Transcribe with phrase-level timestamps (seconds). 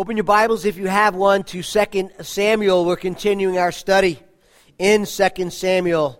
[0.00, 2.86] Open your Bibles if you have one to 2 Samuel.
[2.86, 4.18] We're continuing our study
[4.78, 6.18] in 2 Samuel.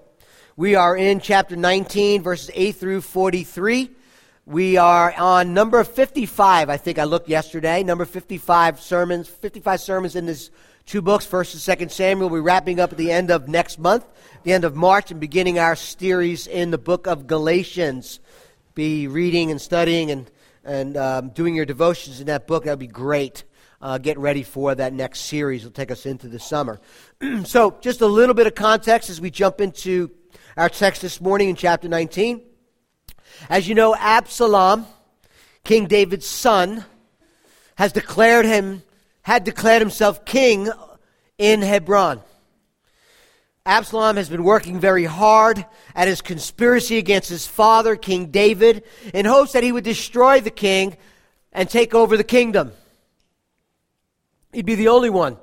[0.54, 3.90] We are in chapter 19, verses 8 through 43.
[4.45, 7.82] We are on number 55, I think I looked yesterday.
[7.82, 10.51] Number 55 sermons, 55 sermons in this
[10.85, 12.28] two books, 1st and 2nd Samuel.
[12.28, 14.04] We're wrapping up at the end of next month,
[14.42, 18.20] the end of March, and beginning our series in the book of Galatians.
[18.74, 20.30] Be reading and studying and,
[20.66, 22.65] and um, doing your devotions in that book.
[22.65, 23.45] That would be great
[23.80, 25.62] uh, get ready for that next series.
[25.62, 26.80] It'll take us into the summer.
[27.45, 30.10] so, just a little bit of context as we jump into
[30.56, 32.42] our text this morning in chapter 19.
[33.48, 34.87] As you know, Absalom,
[35.64, 36.84] King David's son,
[37.77, 38.82] has declared him,
[39.23, 40.68] had declared himself king
[41.38, 42.20] in Hebron.
[43.65, 48.84] Absalom has been working very hard at his conspiracy against his father, King David,
[49.15, 50.96] in hopes that he would destroy the king
[51.52, 52.73] and take over the kingdom.
[54.52, 55.36] He'd be the only one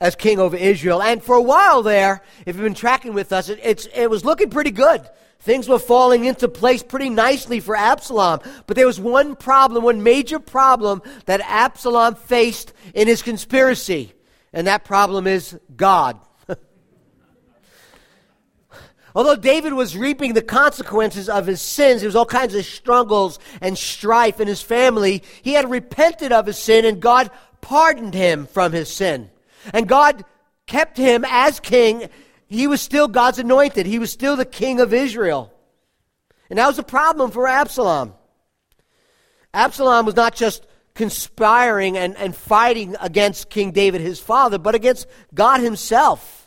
[0.00, 1.02] as king over Israel.
[1.02, 4.50] And for a while there, if you've been tracking with us, it, it was looking
[4.50, 5.08] pretty good.
[5.40, 8.40] Things were falling into place pretty nicely for Absalom.
[8.66, 14.12] But there was one problem, one major problem that Absalom faced in his conspiracy.
[14.52, 16.18] And that problem is God.
[19.14, 23.38] Although David was reaping the consequences of his sins, there was all kinds of struggles
[23.60, 25.22] and strife in his family.
[25.42, 29.30] He had repented of his sin, and God pardoned him from his sin.
[29.72, 30.24] And God
[30.66, 32.08] kept him as king.
[32.46, 35.52] He was still God's anointed, he was still the king of Israel.
[36.50, 38.14] And that was a problem for Absalom.
[39.52, 45.06] Absalom was not just conspiring and, and fighting against King David, his father, but against
[45.34, 46.46] God himself.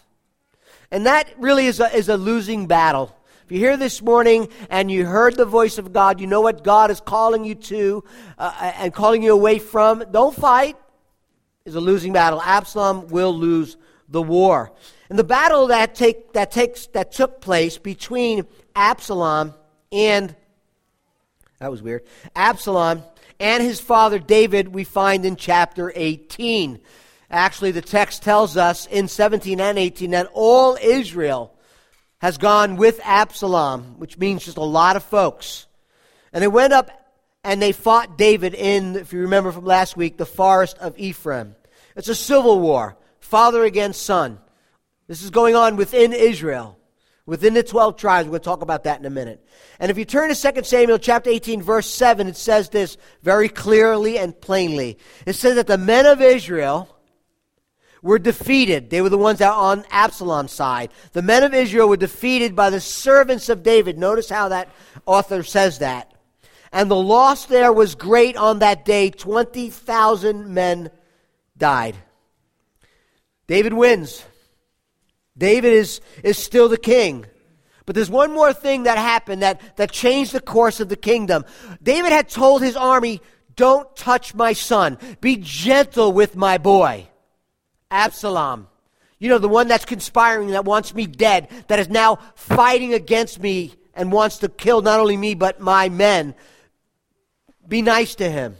[0.92, 3.16] And that really is a, is a losing battle.
[3.45, 6.64] If you're here this morning and you heard the voice of God, you know what
[6.64, 8.04] God is calling you to
[8.38, 10.78] uh, and calling you away from, don't fight
[11.66, 12.42] is a losing battle.
[12.42, 13.78] Absalom will lose
[14.09, 14.72] the war.
[15.09, 18.45] And the battle that, take, that, takes, that took place between
[18.76, 19.54] Absalom
[19.92, 20.36] and,
[21.60, 22.04] that was weird,
[22.36, 23.04] Absalom
[23.39, 26.80] and his father David, we find in chapter 18.
[27.30, 31.58] Actually, the text tells us in 17 and 18 that all Israel
[32.20, 35.66] has gone with Absalom, which means just a lot of folks.
[36.32, 36.92] And they went up
[37.44, 41.56] and they fought David in, if you remember from last week, the forest of Ephraim.
[41.96, 44.40] It's a civil war, father against son.
[45.08, 46.78] This is going on within Israel,
[47.26, 48.30] within the 12 tribes.
[48.30, 49.46] To talk about that in a minute.
[49.80, 53.50] And if you turn to 2 Samuel chapter 18, verse 7, it says this very
[53.50, 54.98] clearly and plainly.
[55.26, 56.96] It says that the men of Israel
[58.02, 58.90] were defeated.
[58.90, 60.92] They were the ones that on Absalom's side.
[61.14, 63.98] The men of Israel were defeated by the servants of David.
[63.98, 64.70] Notice how that
[65.06, 66.11] author says that.
[66.71, 70.89] And the loss there was great on that day 20,000 men
[71.58, 71.95] died.
[73.48, 74.23] David wins.
[75.37, 77.26] David is, is still the king.
[77.86, 81.45] But there's one more thing that happened that, that changed the course of the kingdom.
[81.81, 83.21] David had told his army,
[83.55, 84.98] Don't touch my son.
[85.20, 87.08] Be gentle with my boy.
[87.89, 88.67] Absalom.
[89.20, 93.39] You know, the one that's conspiring, that wants me dead, that is now fighting against
[93.39, 96.33] me and wants to kill not only me, but my men.
[97.67, 98.58] Be nice to him.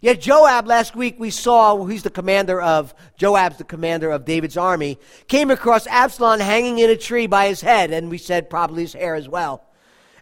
[0.00, 4.56] Yet Joab, last week we saw, he's the commander of, Joab's the commander of David's
[4.56, 8.82] army, came across Absalom hanging in a tree by his head, and we said probably
[8.82, 9.64] his hair as well,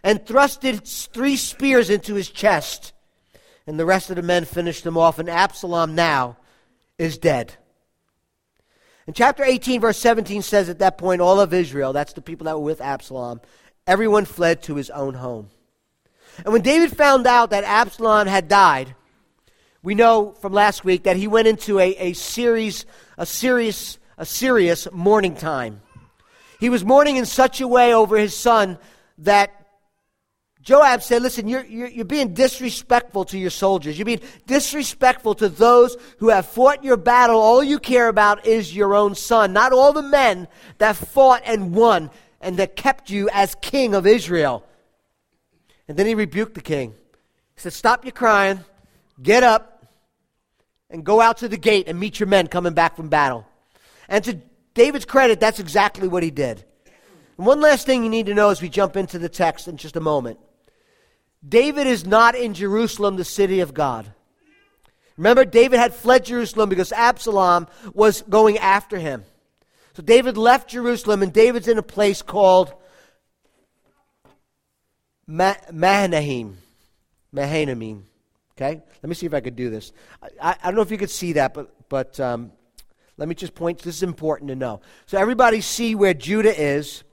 [0.03, 2.93] and thrusted three spears into his chest.
[3.67, 6.37] And the rest of the men finished him off, and Absalom now
[6.97, 7.55] is dead.
[9.07, 12.45] And chapter 18, verse 17 says at that point, all of Israel, that's the people
[12.45, 13.41] that were with Absalom,
[13.85, 15.49] everyone fled to his own home.
[16.43, 18.95] And when David found out that Absalom had died,
[19.83, 22.85] we know from last week that he went into a, a series,
[23.17, 25.81] a serious, a serious mourning time.
[26.59, 28.77] He was mourning in such a way over his son
[29.19, 29.51] that
[30.65, 33.97] Joab said, Listen, you're, you're, you're, being disrespectful to your soldiers.
[33.99, 37.39] You're being disrespectful to those who have fought your battle.
[37.39, 40.47] All you care about is your own son, not all the men
[40.79, 42.09] that fought and won
[42.41, 44.65] and that kept you as king of Israel.
[45.87, 46.91] And then he rebuked the king.
[47.55, 48.59] He said, Stop your crying,
[49.21, 49.85] get up,
[50.89, 53.45] and go out to the gate and meet your men coming back from battle.
[54.07, 54.39] And to
[54.73, 56.63] David's credit, that's exactly what he did.
[57.37, 59.77] And one last thing you need to know as we jump into the text in
[59.77, 60.39] just a moment
[61.47, 64.11] David is not in Jerusalem, the city of God.
[65.17, 69.23] Remember, David had fled Jerusalem because Absalom was going after him.
[69.93, 72.73] So David left Jerusalem, and David's in a place called
[75.27, 76.57] Mahanaim.
[77.31, 78.05] Mahanaim.
[78.57, 78.81] Okay?
[79.03, 79.91] Let me see if I could do this.
[80.41, 82.51] I, I don't know if you could see that, but, but um,
[83.17, 83.79] let me just point.
[83.79, 84.81] This is important to know.
[85.05, 87.03] So, everybody see where Judah is.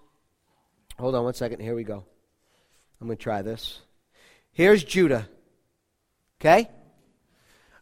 [0.98, 1.60] Hold on one second.
[1.60, 2.04] Here we go.
[3.00, 3.80] I'm going to try this.
[4.52, 5.28] Here's Judah.
[6.40, 6.68] Okay?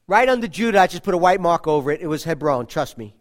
[0.06, 2.00] Right under Judah, I just put a white mark over it.
[2.00, 2.66] It was Hebron.
[2.66, 3.14] Trust me.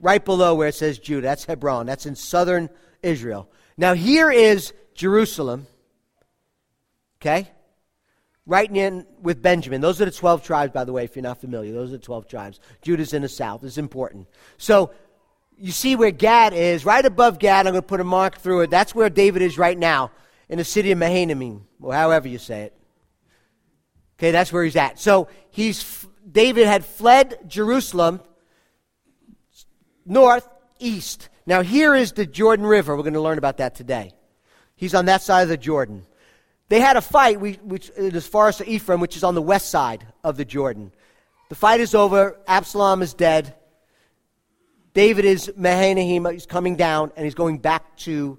[0.00, 1.22] right below where it says Judah.
[1.22, 1.86] That's Hebron.
[1.86, 2.68] That's in southern
[3.02, 3.50] Israel.
[3.76, 5.66] Now, here is Jerusalem.
[7.20, 7.50] Okay?
[8.46, 9.80] Right in with Benjamin.
[9.80, 11.72] Those are the 12 tribes, by the way, if you're not familiar.
[11.72, 12.60] Those are the 12 tribes.
[12.82, 13.64] Judah's in the south.
[13.64, 14.28] It's important.
[14.56, 14.92] So,
[15.58, 16.84] you see where Gad is.
[16.84, 18.70] Right above Gad, I'm going to put a mark through it.
[18.70, 20.10] That's where David is right now,
[20.48, 22.74] in the city of Mahanaim, or however you say it.
[24.18, 24.98] Okay, that's where he's at.
[24.98, 28.20] So, he's David had fled Jerusalem
[30.04, 31.28] north, east.
[31.46, 32.96] Now, here is the Jordan River.
[32.96, 34.12] We're going to learn about that today.
[34.74, 36.04] He's on that side of the Jordan.
[36.68, 40.04] They had a fight, which is Forest of Ephraim, which is on the west side
[40.24, 40.92] of the Jordan.
[41.48, 42.36] The fight is over.
[42.48, 43.54] Absalom is dead.
[44.92, 46.26] David is Mahanaim.
[46.32, 48.38] He's coming down, and he's going back to.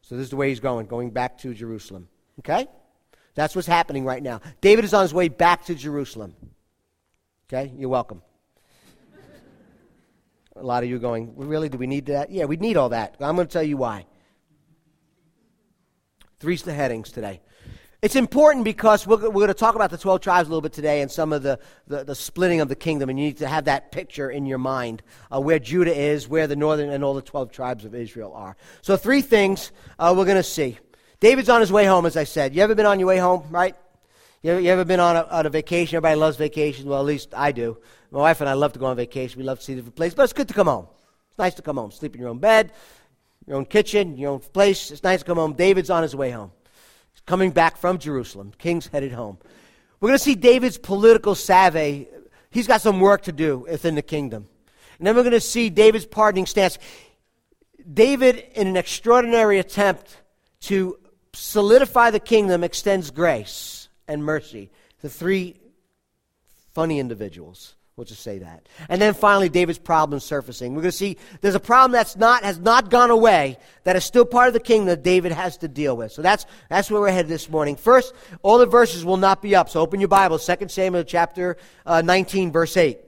[0.00, 2.08] So this is the way he's going, going back to Jerusalem.
[2.40, 2.66] Okay?
[3.34, 4.40] That's what's happening right now.
[4.60, 6.34] David is on his way back to Jerusalem.
[7.48, 7.72] Okay?
[7.76, 8.22] You're welcome.
[10.56, 11.68] A lot of you going, really?
[11.68, 12.30] Do we need that?
[12.30, 13.16] Yeah, we need all that.
[13.20, 14.06] I'm going to tell you why.
[16.40, 17.40] Three the headings today.
[18.02, 20.72] It's important because we're, we're going to talk about the 12 tribes a little bit
[20.72, 23.08] today and some of the, the, the, splitting of the kingdom.
[23.08, 26.48] And you need to have that picture in your mind uh, where Judah is, where
[26.48, 28.56] the northern and all the 12 tribes of Israel are.
[28.80, 29.70] So, three things
[30.00, 30.78] uh, we're going to see.
[31.20, 32.56] David's on his way home, as I said.
[32.56, 33.76] You ever been on your way home, right?
[34.42, 35.96] You ever, you ever been on a, on a vacation?
[35.96, 36.88] Everybody loves vacation.
[36.88, 37.78] Well, at least I do.
[38.12, 39.38] My wife and I love to go on vacation.
[39.38, 40.86] We love to see different places, but it's good to come home.
[41.30, 41.90] It's nice to come home.
[41.90, 42.72] Sleep in your own bed,
[43.46, 44.90] your own kitchen, your own place.
[44.90, 45.54] It's nice to come home.
[45.54, 46.52] David's on his way home
[47.12, 48.52] He's coming back from Jerusalem.
[48.58, 49.38] King's headed home.
[49.98, 52.06] We're going to see David's political savvy.
[52.50, 54.46] He's got some work to do within the kingdom.
[54.98, 56.78] And then we're going to see David's pardoning stance.
[57.92, 60.18] David, in an extraordinary attempt
[60.62, 60.98] to
[61.32, 64.70] solidify the kingdom, extends grace and mercy
[65.00, 65.56] to three
[66.74, 67.74] funny individuals.
[67.96, 68.68] We'll just say that.
[68.88, 70.74] And then finally, David's problem surfacing.
[70.74, 74.04] We're going to see there's a problem that's not, has not gone away, that is
[74.04, 76.10] still part of the kingdom that David has to deal with.
[76.10, 77.76] So that's, that's where we're headed this morning.
[77.76, 79.68] First, all the verses will not be up.
[79.68, 82.98] So open your Bible, 2 Samuel chapter uh, 19, verse 8.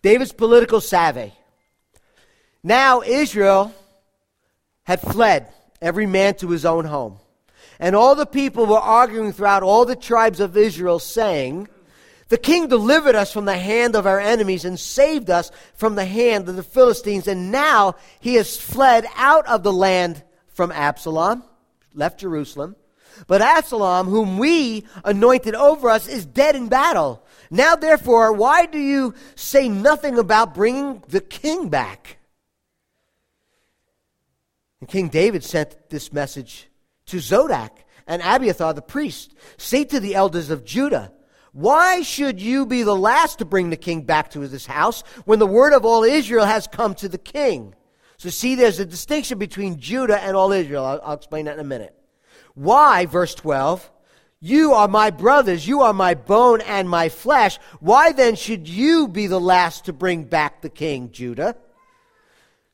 [0.00, 1.32] David's political savvy.
[2.62, 3.74] Now Israel
[4.84, 5.52] had fled,
[5.82, 7.18] every man to his own home.
[7.80, 11.68] And all the people were arguing throughout all the tribes of Israel, saying,
[12.28, 16.04] the king delivered us from the hand of our enemies and saved us from the
[16.04, 17.28] hand of the Philistines.
[17.28, 21.44] And now he has fled out of the land from Absalom,
[21.94, 22.74] left Jerusalem.
[23.28, 27.24] But Absalom, whom we anointed over us, is dead in battle.
[27.50, 32.18] Now, therefore, why do you say nothing about bringing the king back?
[34.80, 36.68] And King David sent this message
[37.06, 39.34] to Zadok and Abiathar the priest.
[39.56, 41.12] Say to the elders of Judah,
[41.56, 45.38] why should you be the last to bring the king back to his house when
[45.38, 47.74] the word of all Israel has come to the king?
[48.18, 50.84] So, see, there's a distinction between Judah and all Israel.
[50.84, 51.94] I'll, I'll explain that in a minute.
[52.52, 53.90] Why, verse 12,
[54.38, 57.58] you are my brothers, you are my bone and my flesh.
[57.80, 61.56] Why then should you be the last to bring back the king, Judah?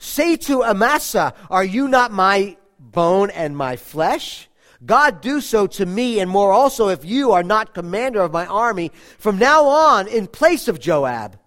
[0.01, 4.49] Say to Amasa, Are you not my bone and my flesh?
[4.85, 8.47] God do so to me, and more also if you are not commander of my
[8.47, 11.39] army from now on in place of Joab.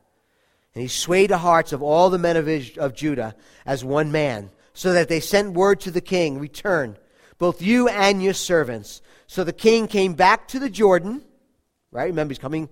[0.73, 4.51] And he swayed the hearts of all the men of, of Judah as one man,
[4.73, 6.97] so that they sent word to the king, Return,
[7.37, 9.01] both you and your servants.
[9.27, 11.23] So the king came back to the Jordan,
[11.91, 12.05] right?
[12.05, 12.69] Remember, he's coming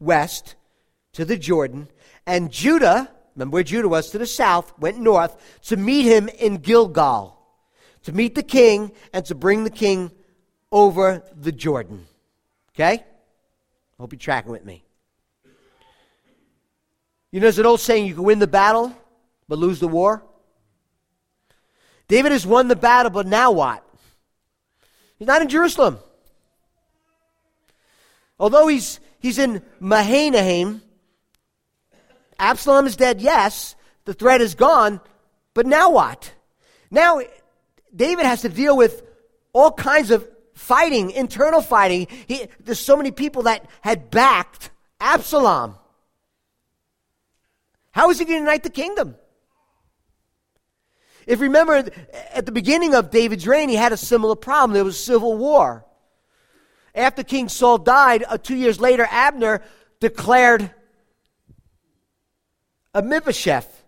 [0.00, 0.56] west
[1.12, 1.88] to the Jordan.
[2.26, 6.56] And Judah, remember where Judah was to the south, went north to meet him in
[6.56, 7.35] Gilgal
[8.06, 10.12] to meet the king and to bring the king
[10.70, 12.06] over the Jordan.
[12.72, 13.04] Okay?
[13.98, 14.84] Hope you're tracking with me.
[17.32, 18.96] You know, there's an old saying you can win the battle,
[19.48, 20.22] but lose the war.
[22.06, 23.84] David has won the battle, but now what?
[25.18, 25.98] He's not in Jerusalem.
[28.38, 30.80] Although he's, he's in Mahanaim,
[32.38, 33.74] Absalom is dead, yes.
[34.04, 35.00] The threat is gone,
[35.54, 36.32] but now what?
[36.88, 37.20] Now
[37.96, 39.02] David has to deal with
[39.52, 42.06] all kinds of fighting, internal fighting.
[42.26, 45.76] He, there's so many people that had backed Absalom.
[47.92, 49.16] How is he going to unite the kingdom?
[51.26, 51.90] If you remember,
[52.34, 54.74] at the beginning of David's reign, he had a similar problem.
[54.74, 55.84] There was civil war.
[56.94, 59.62] after King Saul died, uh, two years later, Abner
[59.98, 60.70] declared
[62.94, 63.84] Mephibosheth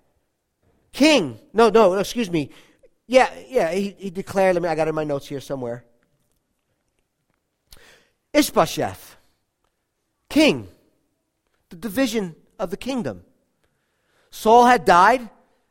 [0.93, 1.39] king.
[1.53, 2.51] No, no, excuse me.
[3.09, 5.83] Yeah, yeah, he, he declared, let me, I got in my notes here somewhere.
[8.35, 9.17] Ishbosheth,
[10.29, 10.69] king,
[11.71, 13.25] the division of the kingdom.
[14.31, 15.31] Saul had died.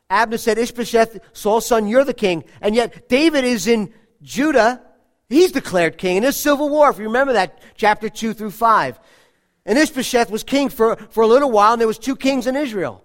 [0.09, 2.43] Abner said, Ishbosheth, Saul's son, you're the king.
[2.59, 4.81] And yet David is in Judah.
[5.29, 8.99] He's declared king in this civil war, if you remember that, chapter 2 through 5.
[9.65, 12.55] And Ishbosheth was king for, for a little while, and there was two kings in
[12.55, 13.03] Israel.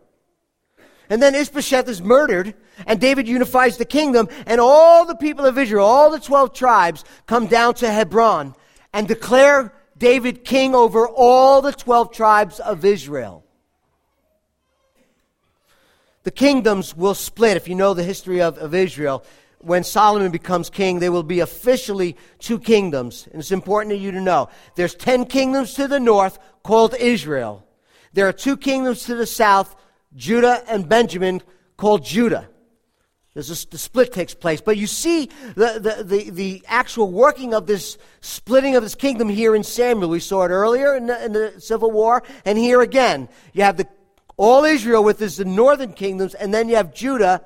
[1.11, 2.54] And then Ishbosheth is murdered,
[2.87, 7.04] and David unifies the kingdom, and all the people of Israel, all the 12 tribes,
[7.26, 8.54] come down to Hebron
[8.92, 13.44] and declare David king over all the 12 tribes of Israel.
[16.25, 19.25] The kingdoms will split, if you know the history of, of Israel.
[19.59, 23.28] When Solomon becomes king, there will be officially two kingdoms.
[23.30, 24.49] And it's important for you to know.
[24.76, 27.66] There's 10 kingdoms to the north called Israel.
[28.12, 29.75] There are two kingdoms to the south
[30.14, 31.42] Judah and Benjamin
[31.76, 32.49] called Judah.
[33.35, 34.61] There's a, the split takes place.
[34.61, 39.28] But you see the, the, the, the, actual working of this splitting of this kingdom
[39.28, 40.11] here in Samuel.
[40.11, 43.28] We saw it earlier in the, in the Civil War, and here again.
[43.54, 43.88] You have the,
[44.37, 47.42] all Israel with this, the northern kingdoms, and then you have Judah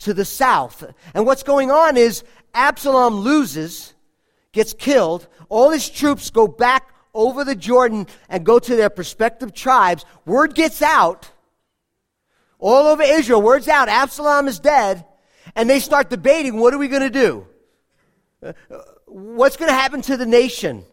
[0.00, 0.84] to the south.
[1.12, 2.22] And what's going on is
[2.54, 3.94] Absalom loses,
[4.52, 5.26] gets killed.
[5.48, 10.04] All his troops go back over the Jordan and go to their prospective tribes.
[10.24, 11.32] Word gets out
[12.60, 13.42] all over Israel.
[13.42, 13.88] Word's out.
[13.88, 15.04] Absalom is dead.
[15.56, 17.46] And they start debating what are we going to do?
[19.06, 20.84] What's going to happen to the nation?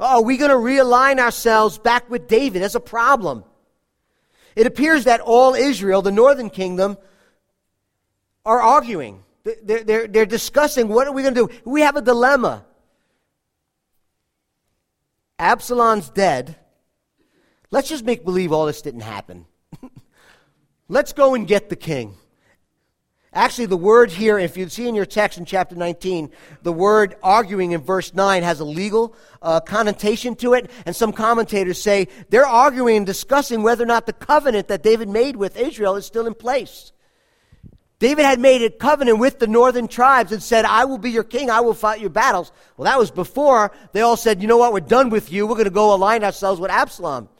[0.00, 2.62] Are we going to realign ourselves back with David?
[2.62, 3.44] That's a problem.
[4.56, 6.98] It appears that all Israel, the northern kingdom,
[8.44, 9.22] are arguing.
[9.44, 11.54] They're, they're, they're discussing what are we going to do?
[11.64, 12.64] We have a dilemma.
[15.38, 16.56] Absalom's dead.
[17.70, 19.46] Let's just make believe all this didn't happen.
[20.92, 22.18] Let's go and get the king.
[23.32, 26.30] Actually, the word here, if you see in your text in chapter 19,
[26.64, 30.70] the word arguing in verse 9 has a legal uh, connotation to it.
[30.84, 35.08] And some commentators say they're arguing and discussing whether or not the covenant that David
[35.08, 36.92] made with Israel is still in place.
[37.98, 41.24] David had made a covenant with the northern tribes and said, I will be your
[41.24, 42.52] king, I will fight your battles.
[42.76, 45.54] Well, that was before they all said, you know what, we're done with you, we're
[45.54, 47.30] going to go align ourselves with Absalom.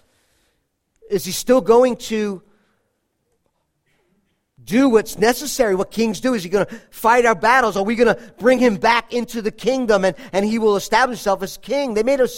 [1.11, 2.43] Is he still going to
[4.65, 6.35] do what's necessary, what kings do.
[6.35, 7.77] Is he going to fight our battles?
[7.77, 11.19] Are we going to bring him back into the kingdom and, and he will establish
[11.19, 11.95] himself as king?
[11.95, 12.29] They made a,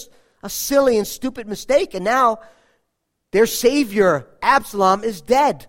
[0.43, 2.41] a silly and stupid mistake, and now
[3.31, 5.67] their savior, Absalom, is dead.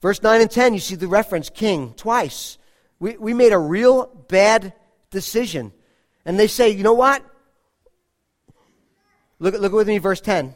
[0.00, 2.56] Verse 9 and 10, you see the reference king twice.
[2.98, 4.72] We, we made a real bad
[5.10, 5.72] decision.
[6.24, 7.24] And they say, you know what?
[9.38, 10.54] Look, look with me, verse 10.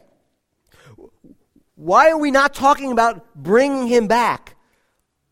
[1.76, 4.56] Why are we not talking about bringing him back?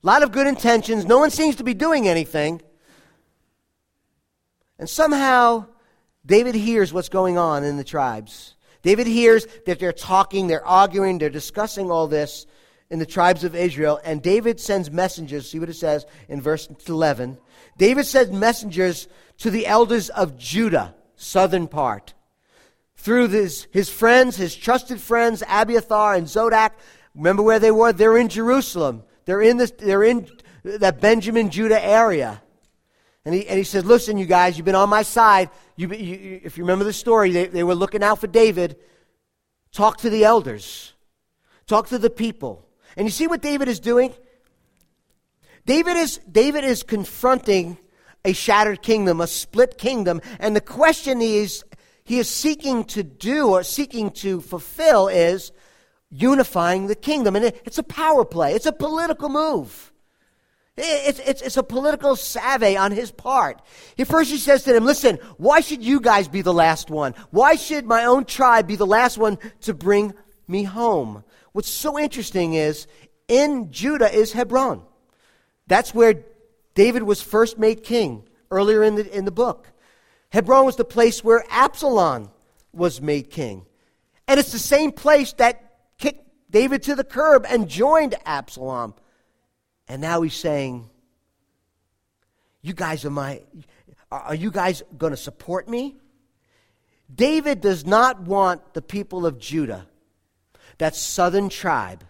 [0.03, 1.05] A lot of good intentions.
[1.05, 2.61] No one seems to be doing anything.
[4.79, 5.67] And somehow,
[6.27, 8.57] David hears what's going on in the tribes.
[8.83, 12.47] David hears that they're talking, they're arguing, they're discussing all this
[12.91, 14.01] in the tribes of Israel.
[14.05, 15.49] And David sends messengers.
[15.49, 17.39] See what it says in verse 11.
[17.79, 19.07] David sends messengers
[19.39, 22.15] to the elders of Judah, southern part
[23.03, 26.73] through his, his friends, his trusted friends, Abiathar and Zadok.
[27.17, 27.93] Remember where they were?
[27.93, 29.03] They're in Jerusalem.
[29.25, 30.29] They're in, this, they're in
[30.63, 32.41] that Benjamin, Judah area.
[33.25, 35.51] And he, and he said, Listen, you guys, you've been on my side.
[35.75, 38.77] You, you, if you remember the story, they, they were looking out for David.
[39.73, 40.93] Talk to the elders,
[41.67, 42.69] talk to the people.
[42.97, 44.15] And you see what David is doing?
[45.67, 47.79] David is, David is confronting
[48.25, 50.21] a shattered kingdom, a split kingdom.
[50.39, 51.65] And the question is
[52.13, 55.51] he is seeking to do or seeking to fulfill is
[56.11, 57.37] unifying the kingdom.
[57.37, 59.95] And it's a power play, it's a political move.
[60.77, 63.63] It's, it's, it's a political savvy on his part.
[63.97, 67.15] He first he says to them, listen, why should you guys be the last one?
[67.31, 70.13] Why should my own tribe be the last one to bring
[70.47, 71.25] me home?
[71.53, 72.87] What's so interesting is
[73.27, 74.83] in Judah is Hebron.
[75.67, 76.25] That's where
[76.75, 79.72] David was first made king earlier in the, in the book.
[80.33, 82.31] Hebron was the place where Absalom
[82.73, 83.67] was made king.
[84.27, 88.95] And it's the same place that kicked David to the curb and joined Absalom.
[89.89, 90.89] And now he's saying,
[92.63, 93.43] You guys are my,
[94.11, 95.97] are you guys going to support me?
[97.15, 99.87] David does not want the people of Judah,
[100.79, 102.05] that southern tribe,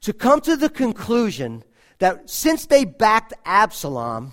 [0.00, 1.64] to come to the conclusion
[1.98, 4.32] that since they backed Absalom,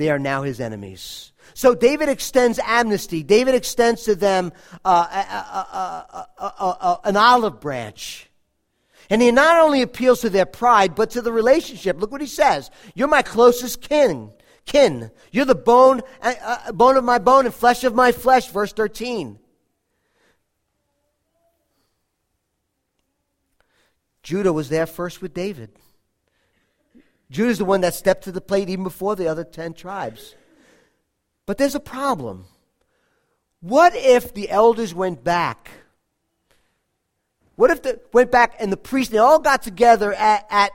[0.00, 1.30] they are now his enemies.
[1.52, 3.22] So David extends amnesty.
[3.22, 4.50] David extends to them
[4.82, 5.06] uh,
[6.40, 8.30] a, a, a, an olive branch.
[9.10, 12.00] And he not only appeals to their pride, but to the relationship.
[12.00, 12.70] Look what he says.
[12.94, 14.32] You're my closest kin.
[14.64, 15.10] Kin.
[15.32, 18.48] You're the bone, uh, uh, bone of my bone and flesh of my flesh.
[18.48, 19.38] Verse 13.
[24.22, 25.72] Judah was there first with David.
[27.30, 30.34] Judah's the one that stepped to the plate even before the other 10 tribes.
[31.46, 32.46] But there's a problem.
[33.60, 35.70] What if the elders went back?
[37.56, 40.72] What if they went back and the priests, they all got together at, at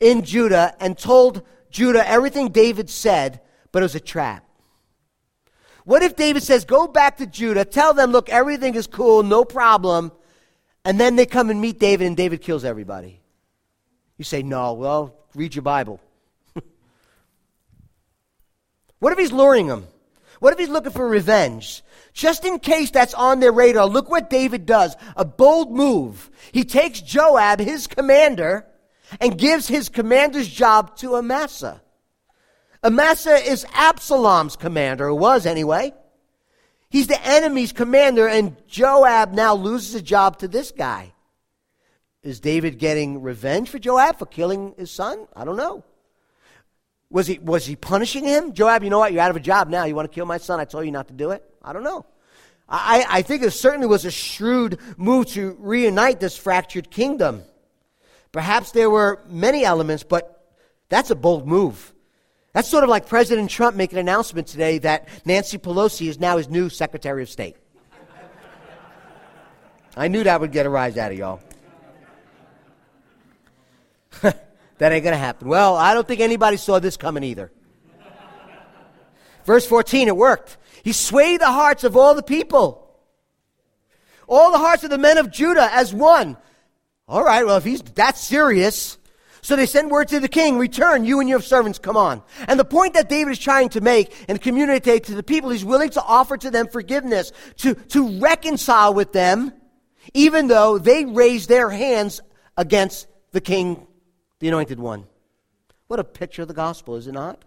[0.00, 3.40] in Judah and told Judah everything David said,
[3.72, 4.44] but it was a trap?
[5.84, 9.44] What if David says, Go back to Judah, tell them, look, everything is cool, no
[9.44, 10.12] problem,
[10.84, 13.19] and then they come and meet David and David kills everybody?
[14.20, 15.98] You say, No, well, read your Bible.
[18.98, 19.86] what if he's luring them?
[20.40, 21.82] What if he's looking for revenge?
[22.12, 24.94] Just in case that's on their radar, look what David does.
[25.16, 26.28] A bold move.
[26.52, 28.66] He takes Joab, his commander,
[29.22, 31.80] and gives his commander's job to Amasa.
[32.84, 35.94] Amasa is Absalom's commander, or was anyway.
[36.90, 41.14] He's the enemy's commander, and Joab now loses a job to this guy.
[42.22, 45.26] Is David getting revenge for Joab for killing his son?
[45.34, 45.84] I don't know.
[47.08, 48.52] Was he, was he punishing him?
[48.52, 49.12] Joab, you know what?
[49.12, 49.84] You're out of a job now.
[49.84, 50.60] You want to kill my son?
[50.60, 51.42] I told you not to do it.
[51.62, 52.06] I don't know.
[52.68, 57.42] I, I think it certainly was a shrewd move to reunite this fractured kingdom.
[58.30, 60.54] Perhaps there were many elements, but
[60.88, 61.92] that's a bold move.
[62.52, 66.36] That's sort of like President Trump making an announcement today that Nancy Pelosi is now
[66.36, 67.56] his new Secretary of State.
[69.96, 71.40] I knew that would get a rise out of y'all.
[74.22, 75.48] that ain't going to happen.
[75.48, 77.52] Well, I don't think anybody saw this coming either.
[79.44, 80.56] Verse 14, it worked.
[80.82, 82.86] He swayed the hearts of all the people.
[84.28, 86.36] All the hearts of the men of Judah as one.
[87.08, 88.96] All right, well, if he's that serious.
[89.42, 92.22] So they send word to the king, return, you and your servants, come on.
[92.46, 95.64] And the point that David is trying to make and communicate to the people, he's
[95.64, 99.52] willing to offer to them forgiveness, to, to reconcile with them,
[100.12, 102.20] even though they raised their hands
[102.56, 103.86] against the king,
[104.40, 105.06] the anointed one.
[105.86, 107.44] What a picture of the gospel, is it not?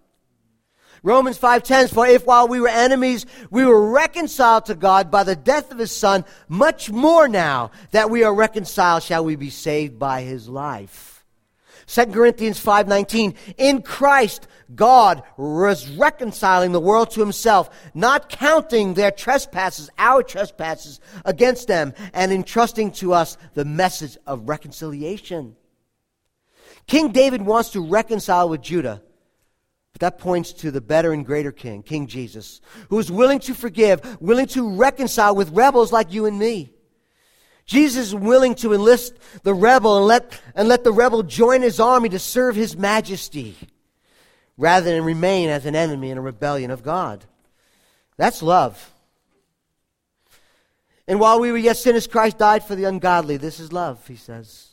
[1.01, 5.35] Romans 5:10 for if while we were enemies we were reconciled to God by the
[5.35, 9.99] death of his son much more now that we are reconciled shall we be saved
[9.99, 11.25] by his life.
[11.87, 19.11] 2 Corinthians 5:19 In Christ God was reconciling the world to himself not counting their
[19.11, 25.57] trespasses our trespasses against them and entrusting to us the message of reconciliation.
[26.87, 29.01] King David wants to reconcile with Judah
[29.93, 33.53] but that points to the better and greater King, King Jesus, who is willing to
[33.53, 36.73] forgive, willing to reconcile with rebels like you and me.
[37.65, 41.79] Jesus is willing to enlist the rebel and let, and let the rebel join his
[41.79, 43.55] army to serve his majesty
[44.57, 47.23] rather than remain as an enemy in a rebellion of God.
[48.17, 48.91] That's love.
[51.07, 53.37] And while we were yet sinners, Christ died for the ungodly.
[53.37, 54.72] This is love, he says.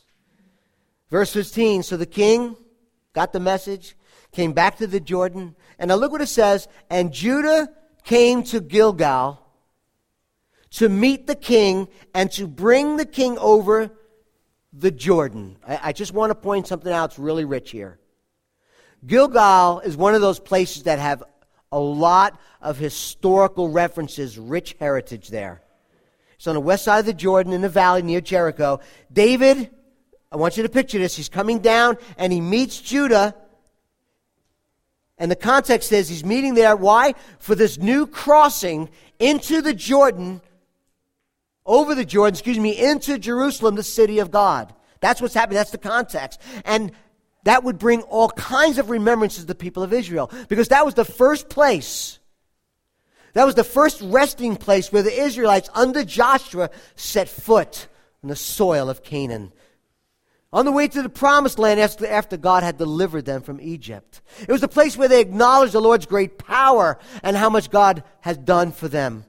[1.11, 2.55] Verse 15 So the king
[3.13, 3.95] got the message
[4.31, 5.55] came back to the Jordan.
[5.77, 6.67] And now look what it says.
[6.89, 7.69] And Judah
[8.03, 9.39] came to Gilgal
[10.71, 13.91] to meet the king and to bring the king over
[14.73, 15.57] the Jordan.
[15.67, 17.99] I, I just want to point something out It's really rich here.
[19.05, 21.23] Gilgal is one of those places that have
[21.71, 25.61] a lot of historical references, rich heritage there.
[26.35, 28.79] It's on the west side of the Jordan in the valley near Jericho.
[29.11, 29.71] David,
[30.31, 31.15] I want you to picture this.
[31.15, 33.35] He's coming down and he meets Judah
[35.21, 36.75] and the context says he's meeting there.
[36.75, 37.13] Why?
[37.37, 38.89] For this new crossing
[39.19, 40.41] into the Jordan,
[41.63, 44.73] over the Jordan, excuse me, into Jerusalem, the city of God.
[44.99, 45.57] That's what's happening.
[45.57, 46.41] That's the context.
[46.65, 46.91] And
[47.43, 50.31] that would bring all kinds of remembrances to the people of Israel.
[50.49, 52.17] Because that was the first place.
[53.33, 57.87] That was the first resting place where the Israelites, under Joshua, set foot
[58.23, 59.53] on the soil of Canaan
[60.53, 64.21] on the way to the promised land after God had delivered them from Egypt.
[64.41, 68.03] It was the place where they acknowledged the Lord's great power and how much God
[68.21, 69.25] has done for them.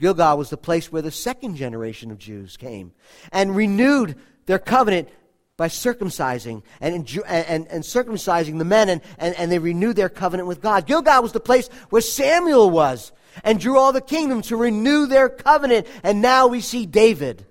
[0.00, 2.92] Gilgal was the place where the second generation of Jews came
[3.30, 5.08] and renewed their covenant
[5.56, 6.94] by circumcising and,
[7.26, 10.86] and, and circumcising the men, and, and, and they renewed their covenant with God.
[10.86, 13.12] Gilgal was the place where Samuel was
[13.44, 15.86] and drew all the kingdom to renew their covenant.
[16.02, 17.46] And now we see David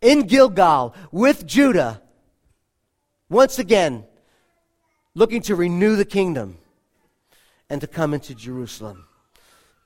[0.00, 2.02] in Gilgal with Judah,
[3.28, 4.04] once again
[5.14, 6.58] looking to renew the kingdom.
[7.70, 9.06] and to come into Jerusalem.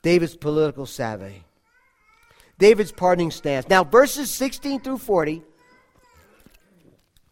[0.01, 1.45] David's political savvy.
[2.59, 3.69] David's pardoning stance.
[3.69, 5.43] Now, verses 16 through 40,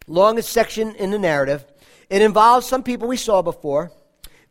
[0.07, 1.65] longest section in the narrative,
[2.09, 3.91] it involves some people we saw before.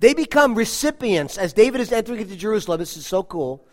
[0.00, 2.80] They become recipients as David is entering into Jerusalem.
[2.80, 3.64] This is so cool.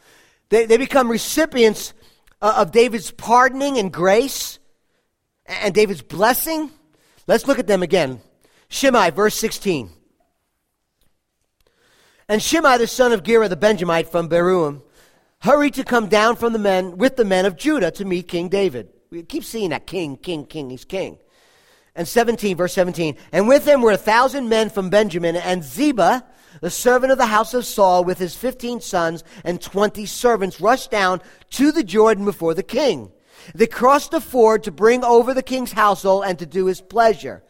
[0.49, 1.93] They, they become recipients
[2.41, 4.59] uh, of David's pardoning and grace
[5.45, 6.71] and David's blessing.
[7.27, 8.21] Let's look at them again.
[8.69, 9.89] Shimei, verse 16.
[12.27, 14.83] And Shimei, the son of Gera the Benjamite from Bahurim,
[15.41, 18.49] hurried to come down from the men with the men of Judah to meet King
[18.49, 18.89] David.
[19.09, 21.17] We keep seeing that king, king, king, he's king.
[21.99, 23.17] And 17, verse 17.
[23.33, 26.25] And with him were a thousand men from Benjamin, and Ziba,
[26.61, 30.91] the servant of the house of Saul, with his fifteen sons and twenty servants, rushed
[30.91, 33.11] down to the Jordan before the king.
[33.53, 37.43] They crossed the ford to bring over the king's household and to do his pleasure.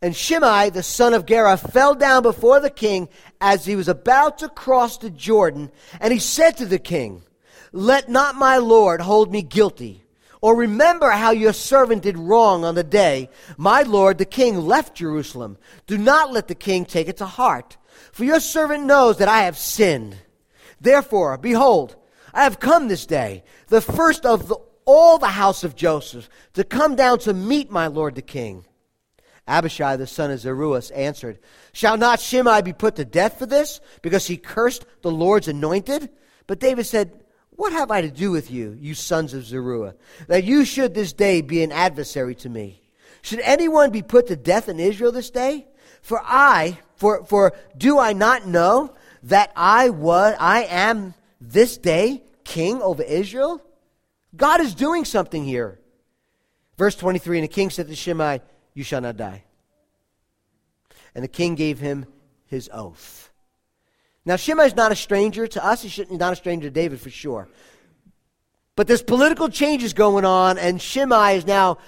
[0.00, 3.08] And Shimei, the son of Gera, fell down before the king
[3.40, 7.24] as he was about to cross the Jordan, and he said to the king,
[7.72, 10.05] Let not my lord hold me guilty.
[10.40, 14.96] Or remember how your servant did wrong on the day my lord the king left
[14.96, 15.58] Jerusalem.
[15.86, 17.76] Do not let the king take it to heart.
[18.12, 20.16] For your servant knows that I have sinned.
[20.80, 21.96] Therefore, behold,
[22.34, 26.64] I have come this day, the first of the, all the house of Joseph, to
[26.64, 28.66] come down to meet my lord the king.
[29.48, 31.38] Abishai the son of Zeruiah answered,
[31.72, 36.10] Shall not Shimei be put to death for this, because he cursed the Lord's anointed?
[36.46, 37.12] But David said,
[37.56, 39.94] What have I to do with you, you sons of Zeruiah,
[40.28, 42.82] that you should this day be an adversary to me?
[43.22, 45.66] Should anyone be put to death in Israel this day?
[46.02, 52.22] For I, for, for do I not know that I was, I am this day
[52.44, 53.62] king over Israel?
[54.36, 55.80] God is doing something here.
[56.76, 58.40] Verse 23, and the king said to Shimei,
[58.74, 59.44] you shall not die.
[61.14, 62.04] And the king gave him
[62.46, 63.25] his oath.
[64.26, 65.82] Now, Shimei is not a stranger to us.
[65.82, 67.48] He's not a stranger to David for sure.
[68.74, 71.78] But there's political changes going on, and Shimei is now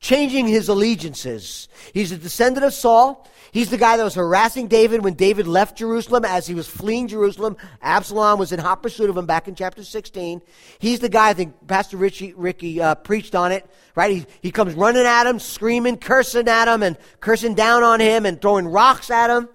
[0.00, 1.68] changing his allegiances.
[1.94, 3.26] He's a descendant of Saul.
[3.52, 7.08] He's the guy that was harassing David when David left Jerusalem as he was fleeing
[7.08, 7.56] Jerusalem.
[7.80, 10.42] Absalom was in hot pursuit of him back in chapter 16.
[10.78, 14.10] He's the guy, I think Pastor Richie, Ricky uh, preached on it, right?
[14.10, 18.26] He, he comes running at him, screaming, cursing at him, and cursing down on him,
[18.26, 19.48] and throwing rocks at him.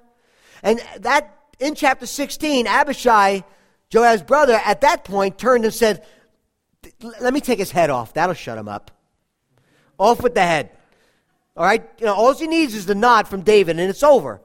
[0.64, 3.44] And that, in chapter 16, Abishai,
[3.90, 6.04] Joab's brother, at that point turned and said,
[7.02, 8.14] Let me take his head off.
[8.14, 8.92] That'll shut him up.
[9.98, 10.72] Off with the head.
[11.56, 11.88] All right?
[12.00, 14.42] You know, all he needs is the nod from David, and it's over.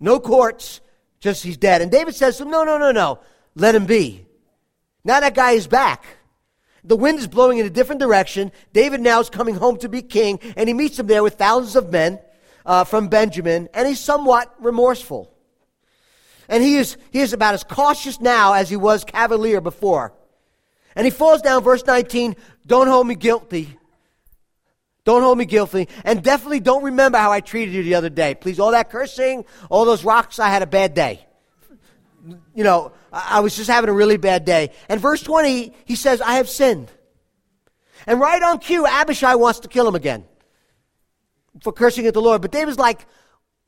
[0.00, 0.80] No courts,
[1.20, 1.82] just he's dead.
[1.82, 3.20] And David says, No, no, no, no.
[3.54, 4.24] Let him be.
[5.04, 6.04] Now that guy is back.
[6.82, 8.52] The wind is blowing in a different direction.
[8.72, 11.76] David now is coming home to be king, and he meets him there with thousands
[11.76, 12.18] of men
[12.64, 15.29] uh, from Benjamin, and he's somewhat remorseful.
[16.50, 20.12] And he is, he is about as cautious now as he was cavalier before.
[20.94, 22.36] And he falls down, verse 19,
[22.66, 23.78] Don't hold me guilty
[25.04, 25.88] don't hold me guilty.
[26.04, 28.34] And definitely don't remember how I treated you the other day.
[28.34, 31.26] Please, all that cursing, all those rocks, I had a bad day.
[32.54, 34.70] You know, I was just having a really bad day.
[34.88, 36.90] And verse 20, he says, I have sinned.
[38.06, 40.24] And right on cue, Abishai wants to kill him again
[41.62, 42.42] for cursing at the Lord.
[42.42, 43.06] But David's like,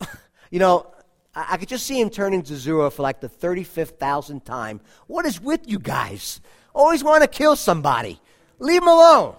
[0.51, 0.93] you know,
[1.35, 4.81] I, could just see him turning to Zeruiah for like the 35th thousand time.
[5.07, 6.41] What is with you guys?
[6.75, 8.21] Always want to kill somebody.
[8.59, 9.35] Leave him alone.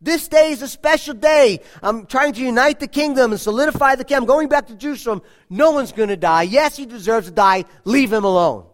[0.00, 1.60] This day is a special day.
[1.82, 4.24] I'm trying to unite the kingdom and solidify the kingdom.
[4.24, 5.22] I'm going back to Jerusalem.
[5.48, 6.42] No one's going to die.
[6.42, 7.64] Yes, he deserves to die.
[7.84, 8.66] Leave him alone.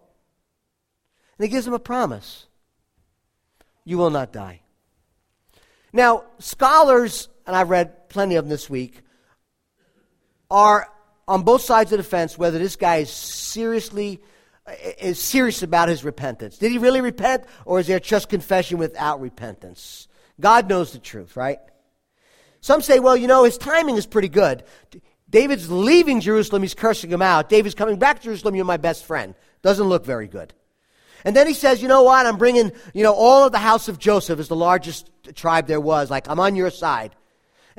[1.38, 2.46] And he gives him a promise
[3.85, 4.61] you will not die.
[5.92, 9.00] Now, scholars, and I've read plenty of them this week,
[10.50, 10.88] are
[11.30, 14.20] on both sides of the fence whether this guy is seriously
[14.66, 16.58] uh, is serious about his repentance.
[16.58, 20.08] Did he really repent, or is there just confession without repentance?
[20.40, 21.58] God knows the truth, right?
[22.60, 24.64] Some say, well, you know, his timing is pretty good.
[25.30, 27.48] David's leaving Jerusalem, he's cursing him out.
[27.48, 29.34] David's coming back to Jerusalem, you're my best friend.
[29.62, 30.52] Doesn't look very good.
[31.24, 33.86] And then he says, you know what, I'm bringing, you know, all of the house
[33.86, 36.10] of Joseph is the largest tribe there was.
[36.10, 37.14] Like, I'm on your side.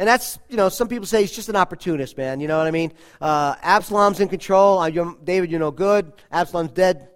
[0.01, 2.39] And that's, you know, some people say he's just an opportunist, man.
[2.39, 2.91] You know what I mean?
[3.21, 4.79] Uh, Absalom's in control.
[4.79, 6.11] Uh, you're, David, you're no good.
[6.31, 7.09] Absalom's dead.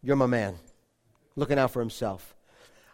[0.00, 0.54] You're my man.
[1.34, 2.36] Looking out for himself.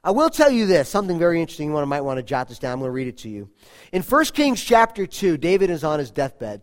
[0.02, 1.74] I will tell you this, something very interesting.
[1.74, 2.72] You might want to jot this down.
[2.72, 3.50] I'm going to read it to you.
[3.92, 6.62] In 1 Kings chapter 2, David is on his deathbed.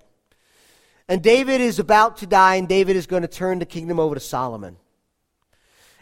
[1.07, 4.15] And David is about to die, and David is going to turn the kingdom over
[4.15, 4.75] to Solomon.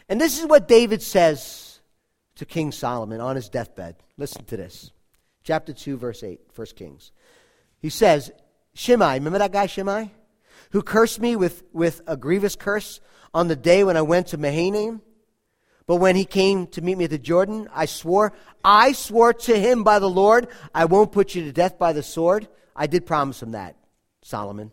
[0.08, 1.80] And this is what David says
[2.36, 3.96] to King Solomon on his deathbed.
[4.16, 4.92] Listen to this.
[5.42, 7.12] Chapter 2, verse 8, 1 Kings.
[7.80, 8.30] He says,
[8.74, 10.10] Shimei, remember that guy Shimei?
[10.70, 13.00] who cursed me with, with a grievous curse
[13.34, 15.02] on the day when I went to Mahanaim?
[15.86, 19.58] But when he came to meet me at the Jordan, I swore, I swore to
[19.58, 22.48] him by the Lord, I won't put you to death by the sword.
[22.76, 23.76] I did promise him that,
[24.22, 24.70] Solomon.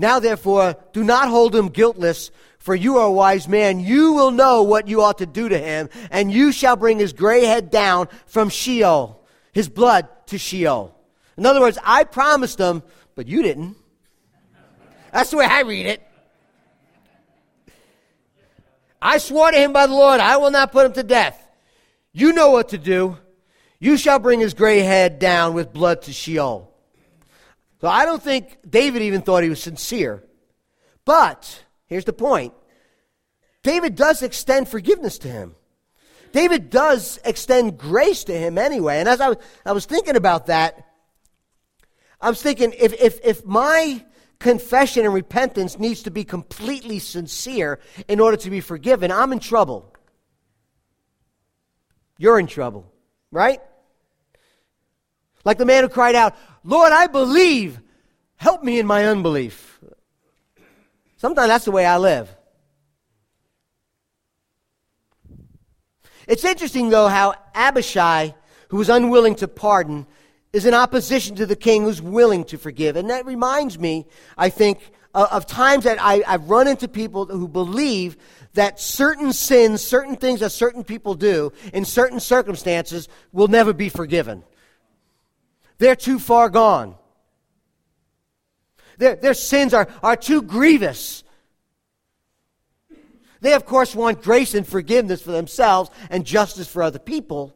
[0.00, 3.80] Now, therefore, do not hold him guiltless, for you are a wise man.
[3.80, 7.12] You will know what you ought to do to him, and you shall bring his
[7.12, 9.17] gray head down from Sheol,
[9.58, 10.94] his blood to Sheol.
[11.36, 12.80] In other words, I promised him,
[13.16, 13.76] but you didn't.
[15.12, 16.00] That's the way I read it.
[19.02, 21.44] I swore to him by the Lord, I will not put him to death.
[22.12, 23.18] You know what to do.
[23.80, 26.72] You shall bring his gray head down with blood to Sheol.
[27.80, 30.22] So I don't think David even thought he was sincere.
[31.04, 32.54] But here's the point
[33.64, 35.56] David does extend forgiveness to him.
[36.38, 39.00] David does extend grace to him anyway.
[39.00, 40.86] And as I was, I was thinking about that,
[42.20, 44.04] I was thinking if, if, if my
[44.38, 49.40] confession and repentance needs to be completely sincere in order to be forgiven, I'm in
[49.40, 49.92] trouble.
[52.18, 52.86] You're in trouble,
[53.32, 53.60] right?
[55.44, 57.80] Like the man who cried out, Lord, I believe,
[58.36, 59.80] help me in my unbelief.
[61.16, 62.32] Sometimes that's the way I live.
[66.28, 68.34] It's interesting, though, how Abishai,
[68.68, 70.06] who was unwilling to pardon,
[70.52, 72.96] is in opposition to the king who's willing to forgive.
[72.96, 77.48] And that reminds me, I think, of, times that I, I've run into people who
[77.48, 78.16] believe
[78.54, 83.88] that certain sins, certain things that certain people do in certain circumstances will never be
[83.88, 84.44] forgiven.
[85.78, 86.94] They're too far gone.
[88.98, 91.24] Their, their sins are, are too grievous.
[93.40, 97.54] They, of course, want grace and forgiveness for themselves and justice for other people.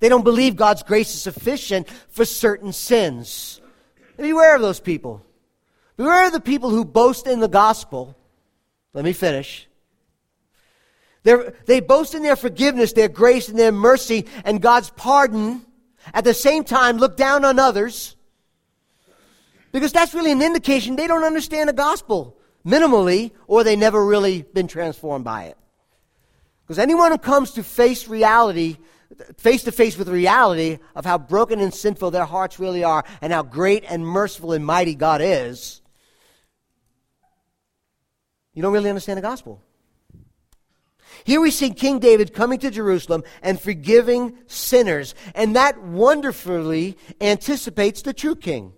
[0.00, 3.60] They don't believe God's grace is sufficient for certain sins.
[4.16, 5.24] Beware of those people.
[5.96, 8.16] Beware of the people who boast in the gospel.
[8.92, 9.68] Let me finish.
[11.22, 15.64] They're, they boast in their forgiveness, their grace, and their mercy, and God's pardon.
[16.14, 18.16] At the same time, look down on others.
[19.72, 24.42] Because that's really an indication they don't understand the gospel minimally, or they never really
[24.42, 25.56] been transformed by it.
[26.64, 28.76] Because anyone who comes to face reality
[29.38, 33.32] face to face with reality of how broken and sinful their hearts really are and
[33.32, 35.80] how great and merciful and mighty God is,
[38.52, 39.62] you don't really understand the gospel.
[41.24, 48.02] Here we see King David coming to Jerusalem and forgiving sinners, and that wonderfully anticipates
[48.02, 48.72] the true king.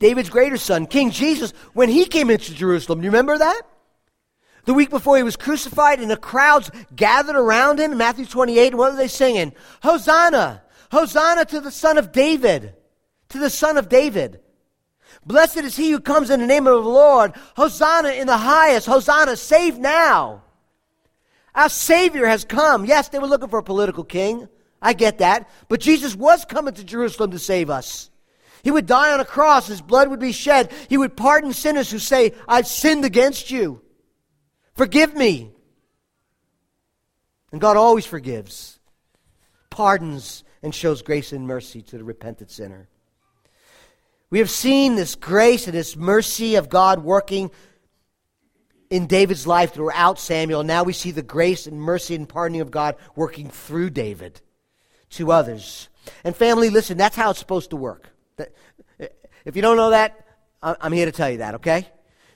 [0.00, 3.62] David's greater son, King Jesus, when he came into Jerusalem, do you remember that?
[4.64, 8.68] The week before he was crucified, and the crowds gathered around him in Matthew 28.
[8.68, 9.52] And what are they singing?
[9.82, 10.62] Hosanna!
[10.90, 12.74] Hosanna to the Son of David!
[13.28, 14.40] To the Son of David!
[15.24, 17.34] Blessed is he who comes in the name of the Lord.
[17.56, 18.86] Hosanna in the highest.
[18.86, 20.42] Hosanna, save now.
[21.54, 22.86] Our Savior has come.
[22.86, 24.48] Yes, they were looking for a political king.
[24.80, 25.48] I get that.
[25.68, 28.10] But Jesus was coming to Jerusalem to save us.
[28.62, 29.66] He would die on a cross.
[29.66, 30.72] His blood would be shed.
[30.88, 33.82] He would pardon sinners who say, I've sinned against you.
[34.74, 35.50] Forgive me.
[37.52, 38.78] And God always forgives,
[39.70, 42.88] pardons, and shows grace and mercy to the repentant sinner.
[44.30, 47.50] We have seen this grace and this mercy of God working
[48.88, 50.62] in David's life throughout Samuel.
[50.62, 54.40] Now we see the grace and mercy and pardoning of God working through David
[55.10, 55.88] to others.
[56.22, 58.09] And family, listen, that's how it's supposed to work.
[59.44, 60.26] If you don't know that,
[60.62, 61.88] I'm here to tell you that, okay?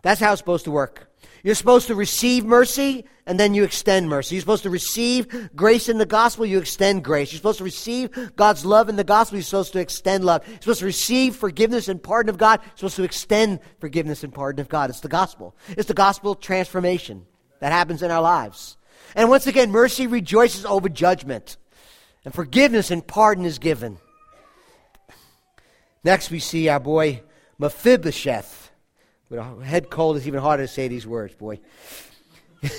[0.03, 1.11] That's how it's supposed to work.
[1.43, 4.35] You're supposed to receive mercy and then you extend mercy.
[4.35, 7.33] You're supposed to receive grace in the gospel, you extend grace.
[7.33, 10.47] You're supposed to receive God's love in the gospel, you're supposed to extend love.
[10.49, 14.33] You're supposed to receive forgiveness and pardon of God, you're supposed to extend forgiveness and
[14.33, 14.89] pardon of God.
[14.89, 15.55] It's the gospel.
[15.69, 17.27] It's the gospel transformation
[17.61, 18.79] that happens in our lives.
[19.15, 21.59] And once again, mercy rejoices over judgment,
[22.25, 23.99] and forgiveness and pardon is given.
[26.05, 27.23] Next, we see our boy
[27.59, 28.71] Mephibosheth.
[29.31, 31.61] With a head cold, it's even harder to say these words, boy.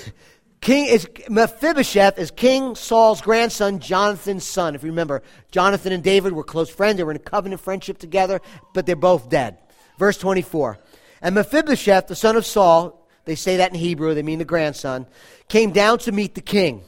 [0.60, 4.74] King is Mephibosheth is King Saul's grandson, Jonathan's son.
[4.74, 6.96] If you remember, Jonathan and David were close friends.
[6.96, 8.40] They were in a covenant friendship together,
[8.74, 9.58] but they're both dead.
[9.98, 10.78] Verse 24.
[11.20, 15.06] And Mephibosheth, the son of Saul, they say that in Hebrew, they mean the grandson,
[15.48, 16.82] came down to meet the king.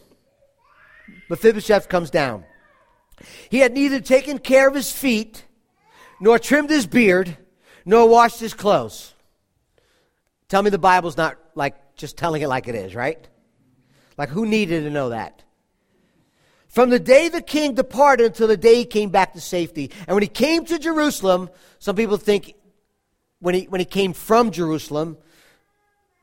[1.29, 2.45] Mephibosheth comes down.
[3.51, 5.45] He had neither taken care of his feet,
[6.21, 7.37] nor trimmed his beard,
[7.85, 9.15] nor washed his clothes.
[10.49, 13.27] Tell me the Bible's not like just telling it like it is, right?
[14.17, 15.43] Like who needed to know that?
[16.69, 19.91] From the day the king departed until the day he came back to safety.
[20.07, 22.55] And when he came to Jerusalem, some people think
[23.41, 25.17] when he, when he came from Jerusalem,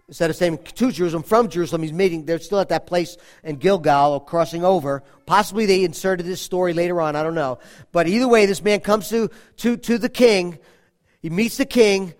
[0.07, 3.55] instead of saying to Jerusalem, from Jerusalem, he's meeting, they're still at that place in
[3.57, 5.03] Gilgal or crossing over.
[5.25, 7.59] Possibly they inserted this story later on, I don't know.
[7.91, 10.59] But either way, this man comes to, to, to the king,
[11.21, 12.13] he meets the king,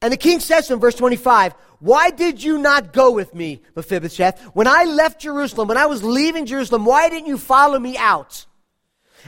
[0.00, 3.62] and the king says to him, verse 25, Why did you not go with me,
[3.74, 4.38] Mephibosheth?
[4.52, 8.44] When I left Jerusalem, when I was leaving Jerusalem, why didn't you follow me out?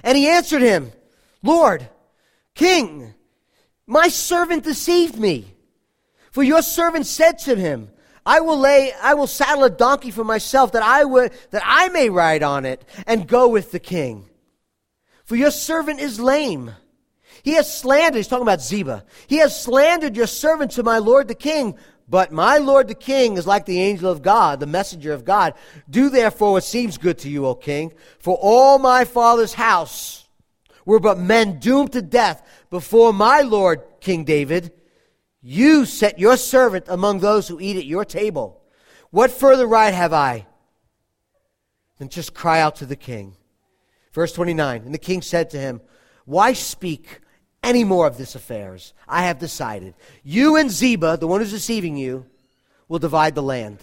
[0.04, 0.92] And he answered him,
[1.42, 1.88] Lord,
[2.54, 3.14] King,
[3.86, 5.55] my servant deceived me.
[6.36, 7.88] For your servant said to him,
[8.26, 11.88] I will lay, I will saddle a donkey for myself that I would, that I
[11.88, 14.28] may ride on it and go with the king.
[15.24, 16.72] For your servant is lame.
[17.42, 19.06] He has slandered, he's talking about Ziba.
[19.28, 21.78] He has slandered your servant to my lord the king.
[22.06, 25.54] But my lord the king is like the angel of God, the messenger of God.
[25.88, 27.94] Do therefore what seems good to you, O king.
[28.18, 30.28] For all my father's house
[30.84, 34.74] were but men doomed to death before my lord King David.
[35.48, 38.60] You set your servant among those who eat at your table.
[39.10, 40.44] What further right have I
[41.98, 43.36] than just cry out to the king?
[44.12, 45.80] Verse 29 And the king said to him,
[46.24, 47.20] Why speak
[47.62, 48.92] any more of this affairs?
[49.06, 49.94] I have decided.
[50.24, 52.26] You and Ziba, the one who's deceiving you,
[52.88, 53.78] will divide the land.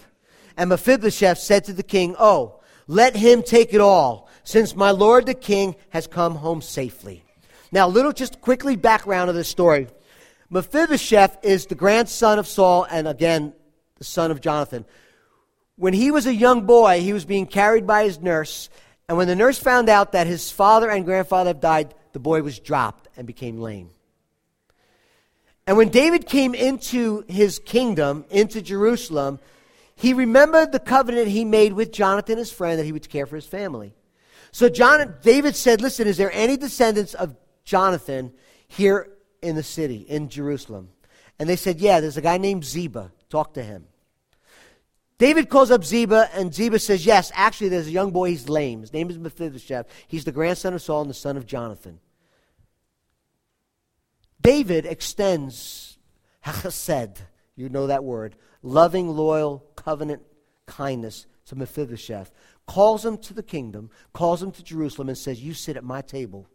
[0.58, 5.24] And Mephibosheth said to the king, Oh, let him take it all, since my lord
[5.24, 7.24] the king has come home safely.
[7.72, 9.88] Now, little just quickly background of this story.
[10.50, 13.52] Mephibosheth is the grandson of Saul and again,
[13.96, 14.84] the son of Jonathan.
[15.76, 18.68] When he was a young boy, he was being carried by his nurse,
[19.08, 22.42] and when the nurse found out that his father and grandfather had died, the boy
[22.42, 23.90] was dropped and became lame.
[25.66, 29.40] And when David came into his kingdom, into Jerusalem,
[29.96, 33.36] he remembered the covenant he made with Jonathan, his friend, that he would care for
[33.36, 33.94] his family.
[34.52, 38.32] So John, David said, Listen, is there any descendants of Jonathan
[38.68, 39.08] here
[39.44, 40.88] in the city, in Jerusalem?
[41.38, 43.12] And they said, Yeah, there's a guy named Ziba.
[43.28, 43.86] Talk to him.
[45.18, 48.80] David calls up Ziba, and Ziba says, Yes, actually, there's a young boy, he's lame.
[48.80, 49.86] His name is Mephibosheth.
[50.08, 52.00] He's the grandson of Saul and the son of Jonathan.
[54.40, 55.98] David extends
[56.44, 57.18] chesed,
[57.56, 60.22] you know that word, loving, loyal, covenant
[60.66, 62.30] kindness to Mephibosheth,
[62.66, 66.02] calls him to the kingdom, calls him to Jerusalem, and says, You sit at my
[66.02, 66.48] table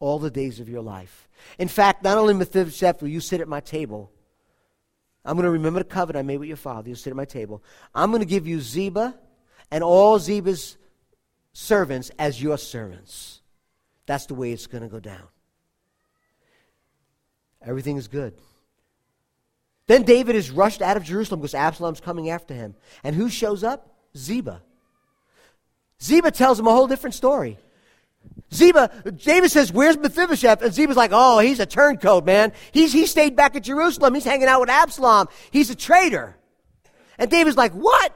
[0.00, 1.28] all the days of your life.
[1.58, 4.10] In fact, not only Mephibosheth will you sit at my table,
[5.24, 6.88] I'm going to remember the covenant I made with your father.
[6.88, 7.62] You'll sit at my table.
[7.94, 9.14] I'm going to give you Ziba
[9.70, 10.76] and all Ziba's
[11.52, 13.42] servants as your servants.
[14.06, 15.22] That's the way it's going to go down.
[17.62, 18.34] Everything is good.
[19.86, 22.74] Then David is rushed out of Jerusalem because Absalom's coming after him.
[23.04, 23.94] And who shows up?
[24.16, 24.62] Ziba.
[26.02, 27.58] Ziba tells him a whole different story.
[28.52, 30.62] Ziba, David says, Where's Mephibosheth?
[30.62, 32.52] And Ziba's like, Oh, he's a turncoat, man.
[32.72, 34.14] He's, he stayed back at Jerusalem.
[34.14, 35.28] He's hanging out with Absalom.
[35.50, 36.36] He's a traitor.
[37.18, 38.12] And David's like, What?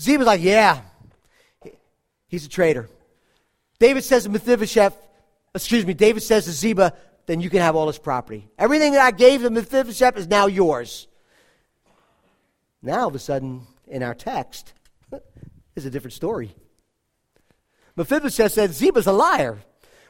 [0.00, 0.80] Ziba's like, Yeah,
[2.28, 2.88] he's a traitor.
[3.78, 4.96] David says to Mephibosheth,
[5.54, 6.94] excuse me, David says to Ziba,
[7.26, 8.48] Then you can have all his property.
[8.58, 11.06] Everything that I gave to Mephibosheth is now yours.
[12.80, 14.72] Now, all of a sudden, in our text,
[15.76, 16.54] is a different story.
[17.98, 19.58] Mephibosheth said, Ziba's a liar.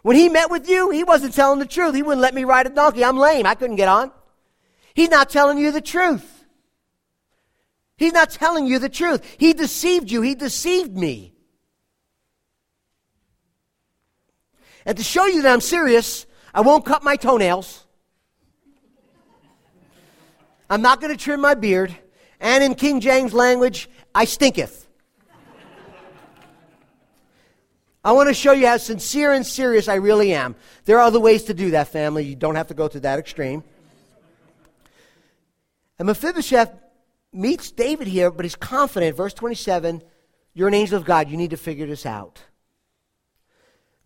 [0.03, 1.95] When he met with you, he wasn't telling the truth.
[1.95, 3.03] He wouldn't let me ride a donkey.
[3.03, 3.47] I'm lame.
[3.47, 4.13] I couldn't get on.
[4.93, 6.45] He's not telling you the truth.
[7.97, 9.25] He's not telling you the truth.
[9.39, 10.21] He deceived you.
[10.21, 11.33] He deceived me.
[14.85, 17.87] And to show you that I'm serious, I won't cut my toenails.
[20.69, 21.97] I'm not going to trim my beard.
[22.39, 24.88] And in King James language, I stinketh.
[28.09, 30.57] I want to show you how sincere and serious I really am.
[30.87, 32.25] There are other ways to do that, family.
[32.25, 33.63] You don't have to go to that extreme.
[35.99, 36.73] And Mephibosheth
[37.35, 39.15] meets David here, but he's confident.
[39.15, 40.03] Verse 27
[40.55, 41.29] You're an angel of God.
[41.29, 42.41] You need to figure this out.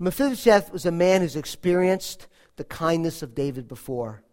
[0.01, 2.26] Mephibosheth was a man who's experienced
[2.57, 4.24] the kindness of David before.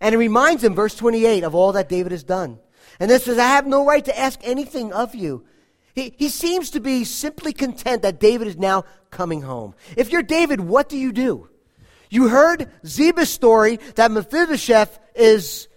[0.00, 2.58] And it reminds him, verse 28, of all that David has done.
[2.98, 5.44] And this says, I have no right to ask anything of you
[5.94, 9.74] he, he seems to be simply content that David is now coming home.
[9.96, 11.48] If you're David, what do you do?
[12.10, 15.68] You heard Ziba's story that Mephibosheth is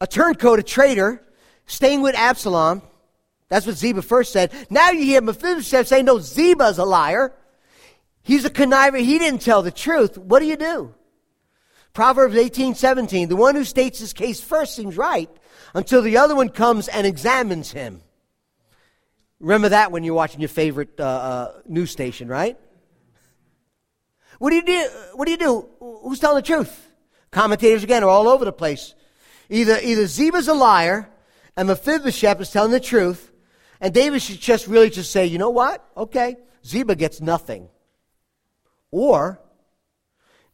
[0.00, 1.22] a turncoat, a traitor,
[1.66, 2.82] staying with Absalom.
[3.48, 4.52] That's what Ziba first said.
[4.70, 7.34] Now you hear Mephibosheth say, no, Ziba's a liar.
[8.22, 9.00] He's a conniver.
[9.00, 10.16] He didn't tell the truth.
[10.16, 10.94] What do you do?
[11.92, 13.28] Proverbs 18, 17.
[13.28, 15.28] The one who states his case first seems right
[15.74, 18.00] until the other one comes and examines him.
[19.42, 22.56] Remember that when you're watching your favorite uh, uh, news station, right?
[24.38, 24.88] What do you do?
[25.14, 25.68] What do you do?
[25.80, 26.88] Who's telling the truth?
[27.32, 28.94] Commentators, again, are all over the place.
[29.50, 31.10] Either, either Ziba's a liar
[31.56, 33.32] and Mephibosheth is telling the truth,
[33.80, 35.84] and David should just really just say, you know what?
[35.96, 37.68] Okay, Ziba gets nothing.
[38.92, 39.40] Or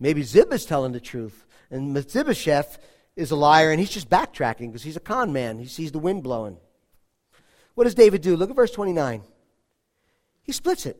[0.00, 2.78] maybe Ziba's telling the truth, and Mephibosheth
[3.16, 5.58] is a liar, and he's just backtracking because he's a con man.
[5.58, 6.56] He sees the wind blowing.
[7.78, 8.34] What does David do?
[8.34, 9.22] Look at verse 29.
[10.42, 10.96] He splits it.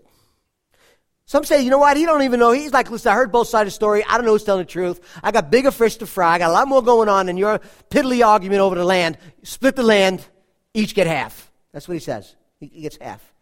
[1.27, 1.97] Some say, you know what?
[1.97, 2.53] He don't even know.
[2.53, 4.05] He's like, listen, I heard both sides of the story.
[4.05, 5.01] I don't know who's telling the truth.
[5.21, 6.35] I got bigger fish to fry.
[6.35, 7.59] I got a lot more going on than your
[7.91, 9.19] piddly argument over the land.
[9.43, 10.25] Split the land.
[10.73, 11.51] Each get half.
[11.73, 12.37] That's what he says.
[12.61, 13.35] He, gets half.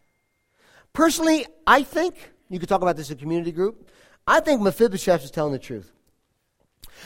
[0.93, 3.87] Personally, I think, you could talk about this in a community group,
[4.25, 5.91] I think Mephibosheth is telling the truth.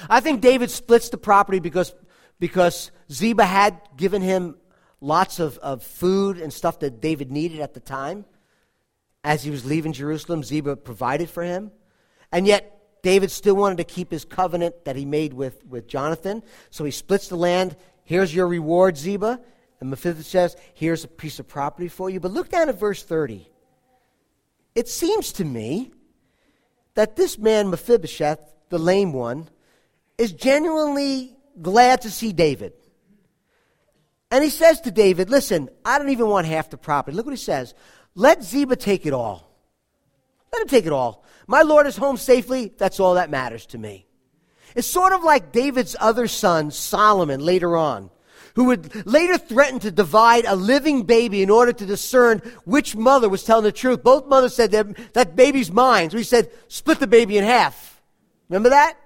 [0.09, 1.93] I think David splits the property because,
[2.39, 4.55] because Ziba had given him
[5.01, 8.25] lots of, of food and stuff that David needed at the time
[9.23, 11.71] as he was leaving Jerusalem, Ziba provided for him.
[12.31, 16.43] And yet, David still wanted to keep his covenant that he made with, with Jonathan.
[16.69, 17.75] So he splits the land.
[18.03, 19.39] Here's your reward, Ziba.
[19.79, 22.19] And Mephibosheth says, Here's a piece of property for you.
[22.19, 23.47] But look down at verse 30.
[24.75, 25.91] It seems to me
[26.93, 28.39] that this man, Mephibosheth,
[28.69, 29.49] the lame one,
[30.17, 32.73] is genuinely glad to see David.
[34.31, 37.15] And he says to David, Listen, I don't even want half the property.
[37.15, 37.75] Look what he says.
[38.15, 39.51] Let Ziba take it all.
[40.51, 41.25] Let him take it all.
[41.47, 42.73] My Lord is home safely.
[42.77, 44.07] That's all that matters to me.
[44.73, 48.09] It's sort of like David's other son, Solomon, later on,
[48.55, 53.27] who would later threaten to divide a living baby in order to discern which mother
[53.27, 54.01] was telling the truth.
[54.01, 56.09] Both mothers said that, that baby's mine.
[56.09, 58.01] So he said, split the baby in half.
[58.47, 58.97] Remember that?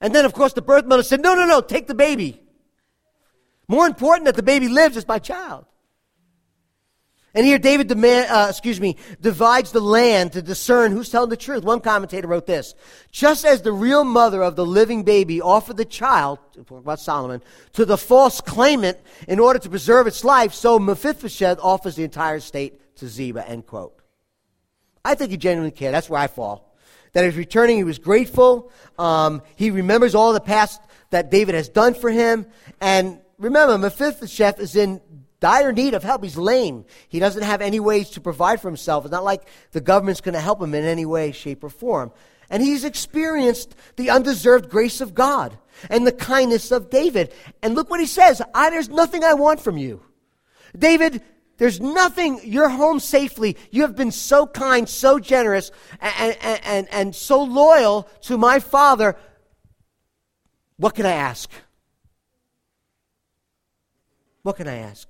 [0.00, 2.41] And then, of course, the birth mother said, no, no, no, take the baby.
[3.72, 5.64] More important that the baby lives is my child.
[7.32, 11.38] And here David demand, uh, excuse me, divides the land to discern who's telling the
[11.38, 11.64] truth.
[11.64, 12.74] One commentator wrote this.
[13.10, 16.38] Just as the real mother of the living baby offered the child,
[16.70, 17.42] about Solomon,
[17.72, 22.40] to the false claimant in order to preserve its life, so Mephibosheth offers the entire
[22.40, 23.98] state to Ziba, end quote.
[25.02, 25.94] I think he genuinely cared.
[25.94, 26.76] That's where I fall.
[27.14, 28.70] That he's returning, he was grateful.
[28.98, 32.44] Um, he remembers all the past that David has done for him.
[32.78, 35.00] And remember, Mephibosheth is in
[35.40, 36.22] dire need of help.
[36.22, 36.86] He's lame.
[37.08, 39.04] He doesn't have any ways to provide for himself.
[39.04, 42.12] It's not like the government's going to help him in any way, shape, or form.
[42.48, 45.58] And he's experienced the undeserved grace of God
[45.90, 47.32] and the kindness of David.
[47.62, 50.02] And look what he says I, There's nothing I want from you.
[50.78, 51.22] David,
[51.58, 53.56] there's nothing, you're home safely.
[53.70, 55.70] You have been so kind, so generous,
[56.00, 59.16] and, and, and, and so loyal to my father.
[60.76, 61.50] What can I ask?
[64.42, 65.08] What can I ask?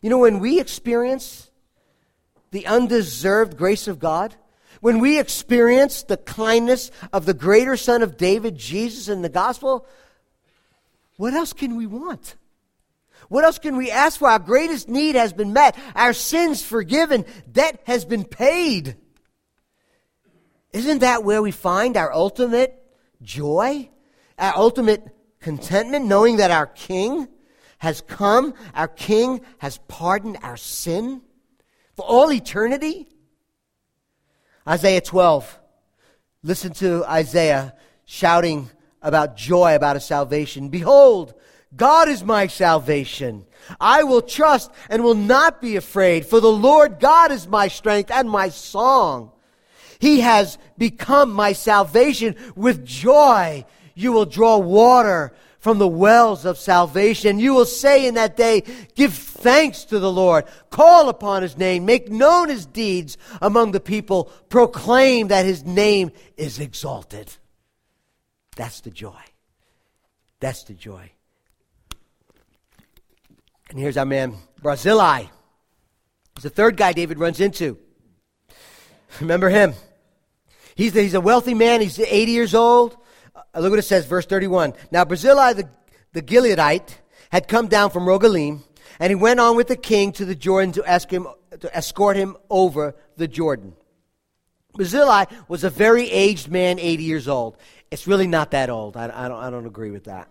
[0.00, 1.50] You know, when we experience
[2.50, 4.34] the undeserved grace of God,
[4.80, 9.86] when we experience the kindness of the greater Son of David, Jesus, in the gospel,
[11.16, 12.36] what else can we want?
[13.28, 14.28] What else can we ask for?
[14.28, 15.76] Our greatest need has been met.
[15.94, 17.24] Our sins forgiven.
[17.50, 18.96] Debt has been paid.
[20.72, 22.80] Isn't that where we find our ultimate
[23.22, 23.88] joy?
[24.38, 25.02] Our ultimate
[25.40, 27.28] contentment, knowing that our King
[27.78, 31.22] has come, our King has pardoned our sin
[31.94, 33.08] for all eternity?
[34.66, 35.58] Isaiah 12.
[36.42, 37.74] Listen to Isaiah
[38.04, 38.70] shouting
[39.02, 40.68] about joy, about a salvation.
[40.68, 41.34] Behold,
[41.74, 43.46] God is my salvation.
[43.80, 48.10] I will trust and will not be afraid, for the Lord God is my strength
[48.10, 49.32] and my song.
[49.98, 52.36] He has become my salvation.
[52.54, 53.64] With joy,
[53.94, 55.32] you will draw water
[55.66, 57.40] from the wells of salvation.
[57.40, 58.62] You will say in that day,
[58.94, 63.80] Give thanks to the Lord, call upon his name, make known his deeds among the
[63.80, 67.34] people, proclaim that his name is exalted.
[68.54, 69.20] That's the joy.
[70.38, 71.10] That's the joy.
[73.68, 75.24] And here's our man, Barzillai.
[76.36, 77.76] He's the third guy David runs into.
[79.20, 79.74] Remember him?
[80.76, 81.80] He's, he's a wealthy man.
[81.80, 82.96] He's 80 years old.
[83.56, 84.74] Uh, look what it says, verse 31.
[84.90, 85.68] Now, Barzillai the,
[86.12, 86.94] the Gileadite
[87.30, 88.60] had come down from Rogelim,
[89.00, 91.26] and he went on with the king to the Jordan to, ask him,
[91.60, 93.74] to escort him over the Jordan.
[94.74, 97.56] Barzillai was a very aged man, 80 years old.
[97.90, 98.96] It's really not that old.
[98.96, 100.28] I, I, don't, I don't agree with that.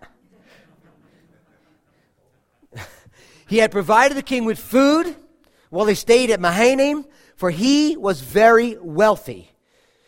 [3.48, 5.16] he had provided the king with food
[5.72, 7.06] while they stayed at Mahanaim,
[7.36, 9.55] for he was very wealthy.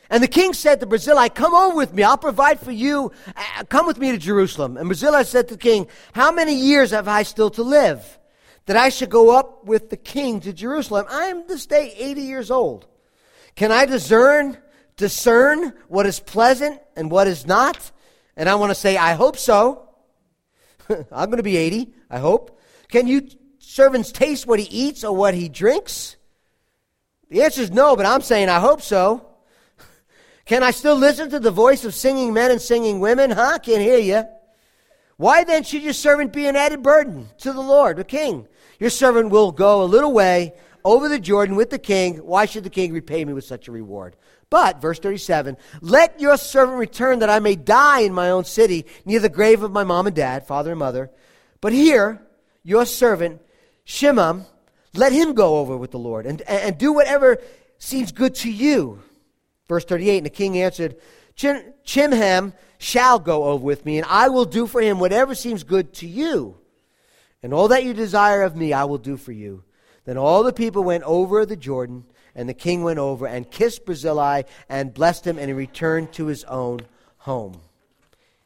[0.09, 3.11] And the king said to Barzillai, Come over with me, I'll provide for you.
[3.35, 4.77] Uh, come with me to Jerusalem.
[4.77, 8.19] And Barzillai said to the king, How many years have I still to live?
[8.67, 11.05] That I should go up with the king to Jerusalem.
[11.09, 12.87] I am this day 80 years old.
[13.55, 14.57] Can I discern
[14.97, 17.91] discern what is pleasant and what is not?
[18.35, 19.89] And I want to say, I hope so.
[20.89, 22.59] I'm going to be 80, I hope.
[22.89, 23.27] Can you
[23.59, 26.17] servants taste what he eats or what he drinks?
[27.29, 29.27] The answer is no, but I'm saying I hope so.
[30.47, 33.31] Can I still listen to the voice of singing men and singing women?
[33.31, 33.59] Huh?
[33.59, 34.23] Can't hear you.
[35.17, 38.47] Why then should your servant be an added burden to the Lord, the king?
[38.79, 40.53] Your servant will go a little way
[40.85, 42.17] over the Jordan with the king.
[42.17, 44.15] Why should the king repay me with such a reward?
[44.49, 48.85] But, verse 37, let your servant return that I may die in my own city,
[49.03, 51.11] near the grave of my mom and dad, father and mother.
[51.59, 52.21] But here,
[52.63, 53.41] your servant,
[53.83, 54.45] Shimei,
[54.93, 57.39] let him go over with the Lord and, and do whatever
[57.79, 59.03] seems good to you.
[59.67, 60.95] Verse 38, and the king answered,
[61.35, 65.93] Chimham shall go over with me, and I will do for him whatever seems good
[65.95, 66.57] to you.
[67.43, 69.63] And all that you desire of me, I will do for you.
[70.05, 73.85] Then all the people went over the Jordan, and the king went over and kissed
[73.85, 76.81] Barzillai and blessed him, and he returned to his own
[77.17, 77.59] home.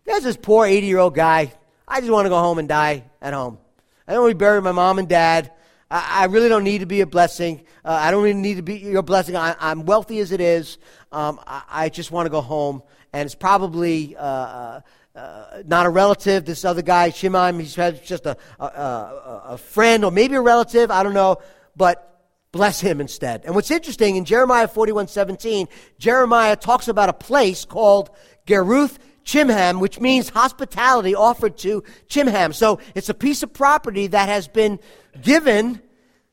[0.06, 1.54] There's this poor 80 year old guy.
[1.88, 3.60] I just want to go home and die at home.
[4.08, 5.52] I don't want to bury my mom and dad.
[5.92, 7.64] I, really don't need to be a blessing.
[7.84, 9.36] Uh, I don't really need to be your blessing.
[9.36, 10.78] I, am wealthy as it is.
[11.12, 12.82] Um, I, I, just want to go home.
[13.14, 14.16] And it's probably.
[14.16, 14.82] Uh, uh
[15.14, 16.46] uh, not a relative.
[16.46, 20.90] This other guy, Shimon, he's just a, a, a, a friend or maybe a relative.
[20.90, 21.42] I don't know.
[21.76, 22.12] But
[22.52, 23.44] bless him instead.
[23.46, 25.68] And what's interesting in Jeremiah 41 17,
[26.00, 28.10] Jeremiah talks about a place called
[28.48, 32.54] Geruth Chimham, which means hospitality offered to Chimham.
[32.54, 34.80] So it's a piece of property that has been
[35.22, 35.82] given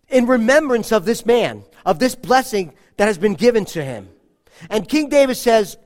[0.08, 4.08] in remembrance of this man, of this blessing that has been given to him.
[4.70, 5.76] And King David says,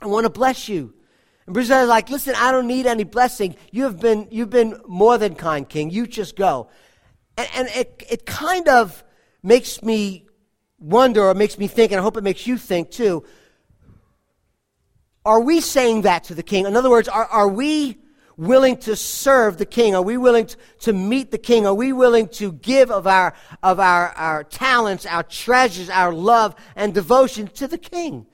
[0.00, 0.94] I want to bless you.
[1.46, 3.56] And Bruce is like, listen, I don't need any blessing.
[3.70, 5.90] You have been, you've been more than kind, King.
[5.90, 6.68] You just go.
[7.36, 9.02] And, and it, it kind of
[9.42, 10.26] makes me
[10.78, 13.24] wonder or makes me think, and I hope it makes you think too.
[15.24, 16.66] Are we saying that to the king?
[16.66, 17.98] In other words, are, are we
[18.36, 19.94] willing to serve the king?
[19.94, 21.66] Are we willing to, to meet the king?
[21.66, 26.54] Are we willing to give of our, of our, our talents, our treasures, our love
[26.74, 28.26] and devotion to the king?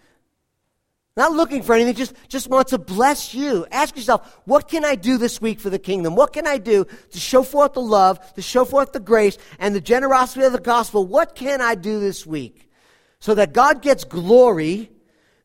[1.18, 3.66] Not looking for anything, just, just want to bless you.
[3.72, 6.14] Ask yourself, what can I do this week for the kingdom?
[6.14, 9.74] What can I do to show forth the love, to show forth the grace, and
[9.74, 11.05] the generosity of the gospel?
[11.05, 12.70] What can I do this week?
[13.18, 14.93] So that God gets glory,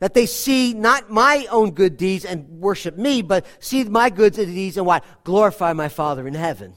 [0.03, 4.33] that they see not my own good deeds and worship me, but see my good
[4.33, 5.01] deeds and what?
[5.23, 6.75] Glorify my Father in heaven.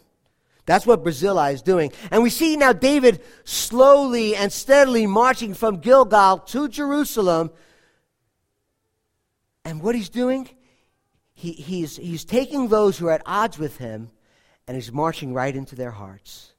[0.65, 1.91] That's what Barzillai is doing.
[2.13, 7.51] And we see now David slowly and steadily marching from Gilgal to Jerusalem
[9.65, 10.49] and what he's doing,
[11.35, 14.13] he, he's, he's taking those who are at odds with him
[14.69, 16.53] and he's marching right into their hearts.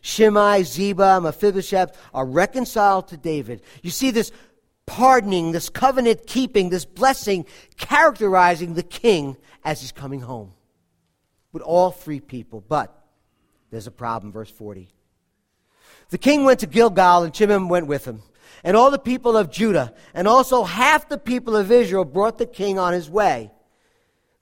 [0.00, 3.62] Shimei, Ziba, Mephibosheth are reconciled to David.
[3.82, 4.32] You see this
[4.88, 10.52] pardoning, this covenant keeping, this blessing characterizing the king as he's coming home.
[11.52, 12.60] With all three people.
[12.66, 12.94] But
[13.70, 14.88] there's a problem, verse 40.
[16.10, 18.22] The king went to Gilgal and Chimham went with him
[18.64, 22.46] and all the people of Judah, and also half the people of Israel brought the
[22.46, 23.50] king on his way.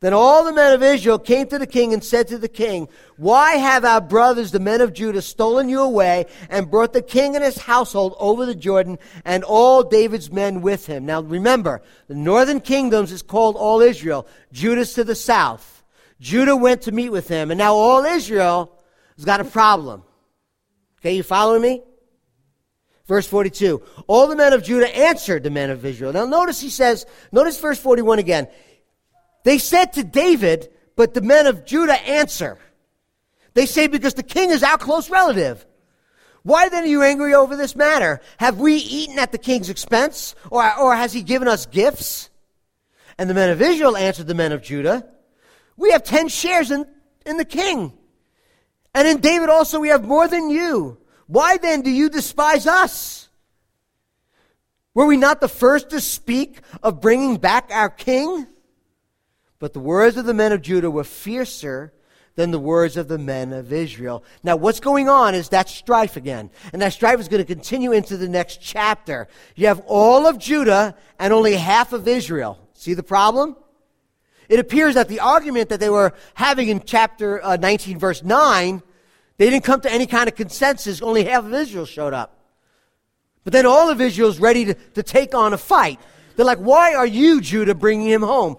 [0.01, 2.89] Then all the men of Israel came to the king and said to the king,
[3.17, 7.35] Why have our brothers, the men of Judah, stolen you away and brought the king
[7.35, 11.07] and his household over the Jordan and all David's men with him?
[11.07, 14.27] Now remember, the northern kingdoms is called all Israel.
[14.53, 15.83] Judah's to the south.
[16.21, 18.73] Judah went to meet with him, and now all Israel
[19.17, 20.03] has got a problem.
[21.01, 21.83] Okay, you following me?
[23.07, 23.83] Verse 42.
[24.09, 26.13] All the men of Judah answered the men of Israel.
[26.13, 28.49] Now notice he says, notice verse 41 again.
[29.47, 32.59] They said to David, but the men of Judah answer.
[33.55, 35.65] They say, because the king is our close relative.
[36.43, 38.21] Why then are you angry over this matter?
[38.39, 40.35] Have we eaten at the king's expense?
[40.51, 42.29] Or, or has he given us gifts?
[43.19, 45.07] And the men of Israel answered the men of Judah,
[45.77, 46.85] We have ten shares in,
[47.25, 47.93] in the king.
[48.97, 50.99] And in David also we have more than you.
[51.29, 53.29] Why then do you despise us?
[54.93, 58.49] Were we not the first to speak of bringing back our king?
[59.59, 61.93] But the words of the men of Judah were fiercer
[62.37, 64.23] than the words of the men of Israel.
[64.43, 66.51] Now, what's going on is that strife again.
[66.73, 69.27] And that strife is going to continue into the next chapter.
[69.57, 72.59] You have all of Judah and only half of Israel.
[72.75, 73.57] See the problem?
[74.51, 78.83] It appears that the argument that they were having in chapter uh, 19, verse 9,
[79.39, 81.01] they didn't come to any kind of consensus.
[81.01, 82.39] Only half of Israel showed up.
[83.45, 86.01] But then all of Israel's ready to, to take on a fight.
[86.37, 88.57] They're like, why are you, Judah, bringing him home?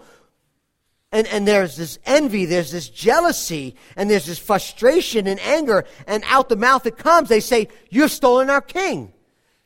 [1.12, 6.24] And, and there's this envy, there's this jealousy, and there's this frustration and anger, and
[6.28, 7.30] out the mouth it comes.
[7.30, 9.14] They say, You have stolen our king.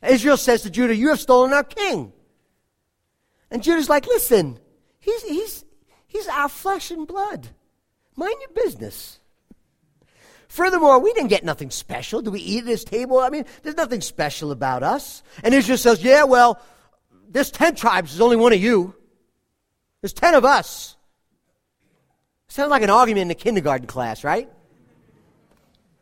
[0.07, 2.13] Israel says to Judah, You have stolen our king.
[3.51, 4.57] And Judah's like, listen,
[4.99, 5.65] he's, he's,
[6.07, 7.49] he's our flesh and blood.
[8.15, 9.19] Mind your business.
[10.47, 12.21] Furthermore, we didn't get nothing special.
[12.21, 13.19] Do we eat at his table?
[13.19, 15.21] I mean, there's nothing special about us.
[15.43, 16.61] And Israel says, yeah, well,
[17.29, 18.95] there's 10 tribes, there's only one of you.
[20.01, 20.95] There's 10 of us.
[22.51, 24.49] Sounds like an argument in a kindergarten class, right?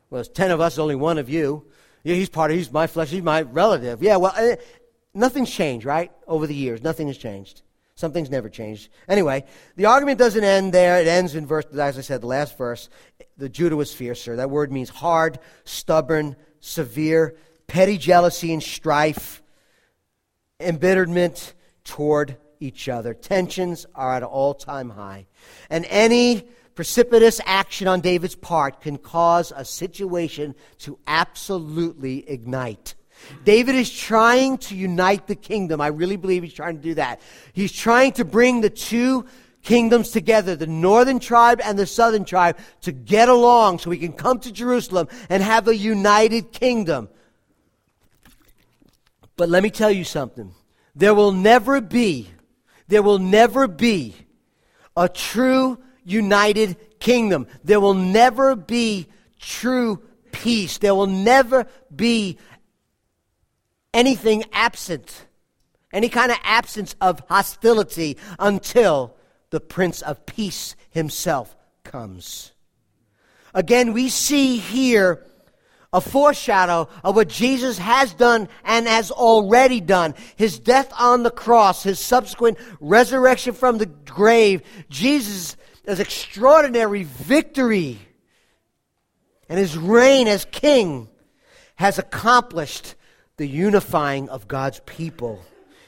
[0.09, 1.67] Well, it's 10 of us, only one of you.
[2.03, 4.01] Yeah, he's part of, he's my flesh, he's my relative.
[4.01, 4.55] Yeah, well, uh,
[5.13, 6.11] nothing's changed, right?
[6.25, 7.61] Over the years, nothing has changed.
[7.93, 8.89] Something's never changed.
[9.07, 9.45] Anyway,
[9.75, 10.99] the argument doesn't end there.
[10.99, 12.89] It ends in verse, as I said, the last verse.
[13.37, 14.37] The Judah was fiercer.
[14.37, 17.35] That word means hard, stubborn, severe,
[17.67, 19.43] petty jealousy and strife,
[20.59, 23.13] embitterment toward each other.
[23.13, 25.25] Tensions are at an all time high.
[25.69, 32.95] And any precipitous action on David's part can cause a situation to absolutely ignite.
[33.43, 35.81] David is trying to unite the kingdom.
[35.81, 37.19] I really believe he's trying to do that.
[37.53, 39.25] He's trying to bring the two
[39.61, 44.13] kingdoms together, the northern tribe and the southern tribe, to get along so we can
[44.13, 47.09] come to Jerusalem and have a united kingdom.
[49.35, 50.53] But let me tell you something.
[50.95, 52.29] There will never be,
[52.89, 54.15] there will never be
[54.97, 57.45] a true united kingdom.
[57.63, 59.07] There will never be
[59.39, 60.79] true peace.
[60.79, 62.39] There will never be
[63.93, 65.27] anything absent,
[65.93, 69.15] any kind of absence of hostility until
[69.51, 72.53] the Prince of Peace himself comes.
[73.53, 75.25] Again, we see here
[75.91, 80.13] a foreshadow of what Jesus has done and has already done.
[80.35, 87.99] His death on the cross, his subsequent resurrection from the grave, Jesus' extraordinary victory,
[89.47, 91.09] and his reign as king
[91.75, 92.93] has accomplished
[93.37, 95.41] the unifying of God's people.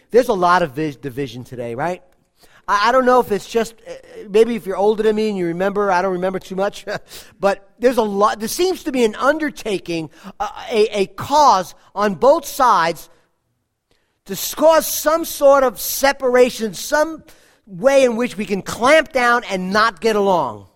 [0.09, 2.01] There's a lot of division today, right?
[2.71, 3.91] I, I don't know if it's just uh,
[4.29, 5.91] maybe if you're older than me and you remember.
[5.91, 6.85] I don't remember too much,
[7.39, 8.39] but there's a lot.
[8.39, 10.09] There seems to be an undertaking,
[10.39, 13.09] uh, a, a cause on both sides
[14.25, 17.23] to cause some sort of separation, some
[17.65, 20.67] way in which we can clamp down and not get along.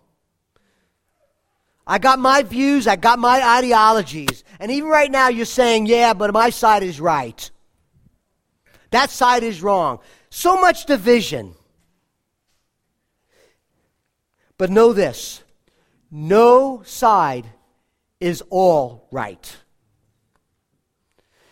[1.88, 4.44] I got my views, I got my ideologies.
[4.60, 7.50] And even right now, you're saying, yeah, but my side is right.
[8.90, 10.00] That side is wrong.
[10.30, 11.54] So much division.
[14.58, 15.44] But know this
[16.12, 17.46] no side
[18.20, 19.58] is all right.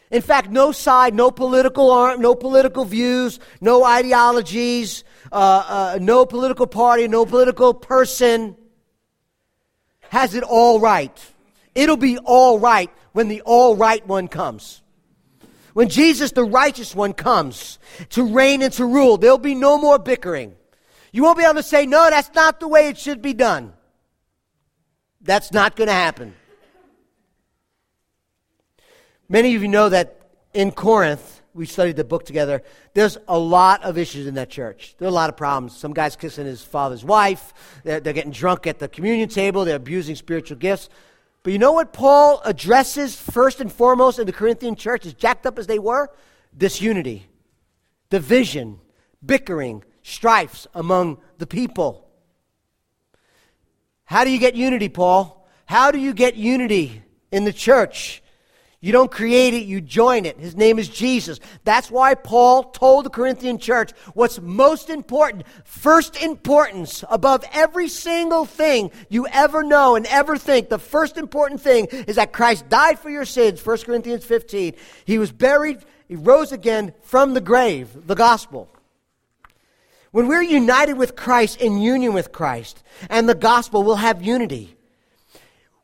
[0.09, 6.27] In fact, no side, no political arm, no political views, no ideologies, uh, uh, no
[6.27, 8.55] political party, no political person
[10.09, 11.17] has it all right.
[11.73, 14.83] It'll be all right when the all right one comes.
[15.73, 17.79] When Jesus, the righteous one, comes
[18.09, 20.55] to reign and to rule, there'll be no more bickering.
[21.13, 23.71] You won't be able to say, no, that's not the way it should be done.
[25.21, 26.33] That's not going to happen.
[29.29, 30.19] Many of you know that
[30.53, 32.63] in Corinth, we studied the book together.
[32.95, 34.95] There's a lot of issues in that church.
[34.97, 35.77] There are a lot of problems.
[35.77, 37.53] Some guy's kissing his father's wife.
[37.83, 39.65] They're, they're getting drunk at the communion table.
[39.65, 40.89] They're abusing spiritual gifts.
[41.43, 45.45] But you know what Paul addresses first and foremost in the Corinthian church, as jacked
[45.45, 46.09] up as they were?
[46.57, 47.27] Disunity,
[48.09, 48.79] division,
[49.23, 52.07] bickering, strifes among the people.
[54.05, 55.47] How do you get unity, Paul?
[55.65, 57.01] How do you get unity
[57.31, 58.21] in the church?
[58.83, 60.37] You don't create it, you join it.
[60.37, 61.39] His name is Jesus.
[61.63, 68.43] That's why Paul told the Corinthian church what's most important, first importance above every single
[68.43, 70.67] thing you ever know and ever think.
[70.67, 74.75] The first important thing is that Christ died for your sins, 1 Corinthians 15.
[75.05, 75.79] He was buried,
[76.09, 78.67] he rose again from the grave, the gospel.
[80.13, 84.77] When we're united with Christ, in union with Christ, and the gospel, we'll have unity.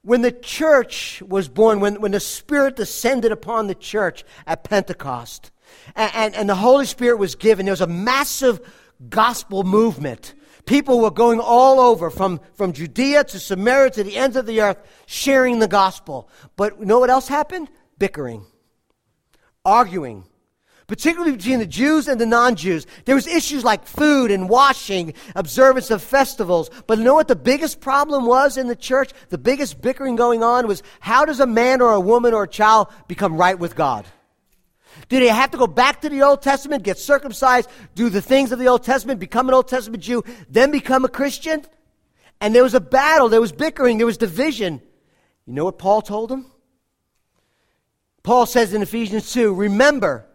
[0.04, 5.50] When the church was born, when, when the Spirit descended upon the church at Pentecost,
[5.96, 8.62] and, and, and the Holy Spirit was given, there was a massive
[9.10, 10.36] gospel movement.
[10.68, 14.62] People were going all over, from, from Judea to Samaria to the ends of the
[14.62, 14.78] earth,
[15.08, 16.30] sharing the gospel.
[16.56, 17.68] But you know what else happened?
[17.98, 18.46] Bickering,
[19.66, 20.26] arguing,
[20.90, 22.88] particularly between the Jews and the non-Jews.
[23.06, 26.72] There was issues like food and washing, observance of festivals.
[26.88, 29.12] But you know what the biggest problem was in the church?
[29.30, 32.48] The biggest bickering going on was how does a man or a woman or a
[32.48, 34.08] child become right with God?
[35.10, 38.52] Did he have to go back to the Old Testament, get circumcised, do the things
[38.52, 41.64] of the Old Testament, become an Old Testament Jew, then become a Christian?
[42.42, 44.82] And there was a battle, there was bickering, there was division.
[45.46, 46.48] You know what Paul told them?
[48.24, 50.26] Paul says in Ephesians 2 Remember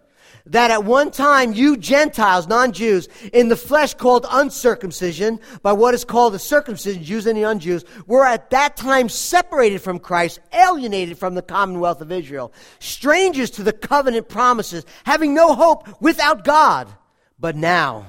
[0.46, 6.04] that at one time you Gentiles, non-Jews, in the flesh called uncircumcision, by what is
[6.04, 11.16] called the circumcision, Jews and the unJews, were at that time separated from Christ, alienated
[11.16, 16.88] from the commonwealth of Israel, strangers to the covenant promises, having no hope without God.
[17.38, 18.06] But now,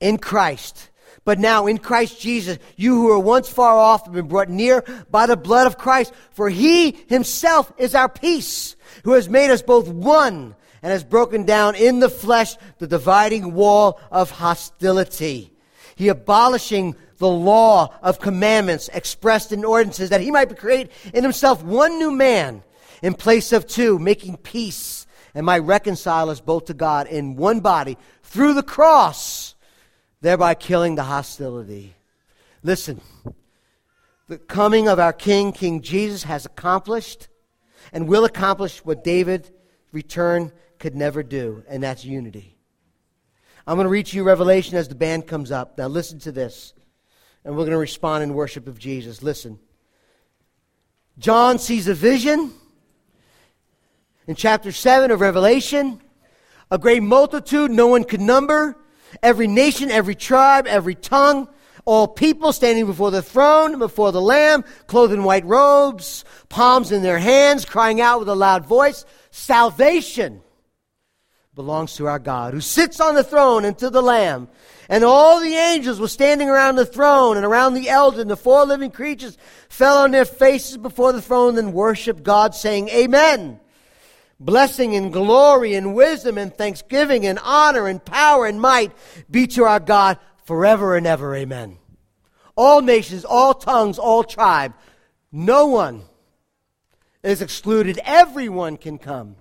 [0.00, 0.90] in Christ,
[1.24, 4.82] but now in Christ Jesus, you who were once far off have been brought near
[5.10, 9.62] by the blood of Christ, for he himself is our peace, who has made us
[9.62, 15.52] both one and has broken down in the flesh the dividing wall of hostility.
[15.96, 21.62] He abolishing the law of commandments expressed in ordinances that he might create in himself
[21.62, 22.62] one new man
[23.02, 27.60] in place of two, making peace and might reconcile us both to God in one
[27.60, 29.54] body through the cross
[30.20, 31.94] thereby killing the hostility.
[32.62, 33.00] Listen,
[34.28, 37.28] the coming of our King, King Jesus, has accomplished
[37.92, 39.50] and will accomplish what David's
[39.92, 42.56] return could never do, and that's unity.
[43.66, 45.78] I'm going to read to you Revelation as the band comes up.
[45.78, 46.74] Now, listen to this,
[47.44, 49.22] and we're going to respond in worship of Jesus.
[49.22, 49.60] Listen.
[51.18, 52.52] John sees a vision
[54.26, 56.00] in chapter 7 of Revelation,
[56.70, 58.76] a great multitude no one could number
[59.22, 61.48] Every nation, every tribe, every tongue,
[61.84, 67.02] all people standing before the throne, before the Lamb, clothed in white robes, palms in
[67.02, 70.42] their hands, crying out with a loud voice, Salvation
[71.54, 74.48] belongs to our God, who sits on the throne and to the Lamb.
[74.88, 78.36] And all the angels were standing around the throne and around the elder, and the
[78.36, 79.36] four living creatures
[79.68, 83.60] fell on their faces before the throne and worshiped God, saying, Amen.
[84.38, 88.92] Blessing and glory and wisdom and thanksgiving and honor and power and might
[89.30, 91.34] be to our God forever and ever.
[91.34, 91.76] Amen.
[92.56, 94.72] All nations, all tongues, all tribe,
[95.30, 96.02] no one
[97.22, 98.00] is excluded.
[98.04, 99.36] Everyone can come.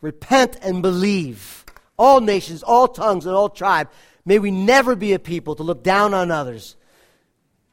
[0.00, 1.64] Repent and believe.
[1.98, 3.90] All nations, all tongues, and all tribe.
[4.24, 6.76] May we never be a people to look down on others.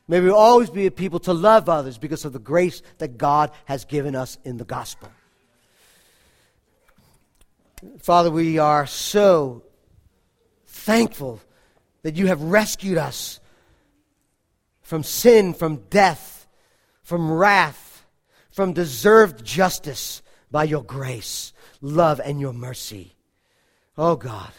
[0.08, 3.52] May we always be a people to love others because of the grace that God
[3.66, 5.10] has given us in the gospel.
[8.00, 9.64] Father, we are so
[10.68, 11.40] thankful
[12.04, 13.40] that you have rescued us
[14.82, 16.48] from sin, from death,
[17.02, 18.06] from wrath,
[18.52, 20.22] from deserved justice
[20.52, 21.54] by your grace,
[21.86, 23.16] love, and your mercy.
[23.98, 24.52] Oh God,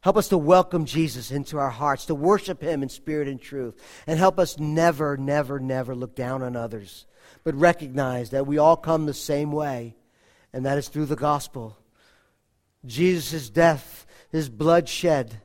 [0.00, 3.74] help us to welcome Jesus into our hearts, to worship him in spirit and truth,
[4.06, 7.06] and help us never, never, never look down on others,
[7.44, 9.96] but recognize that we all come the same way,
[10.52, 11.76] and that is through the gospel.
[12.86, 15.40] Jesus' death, his blood shed,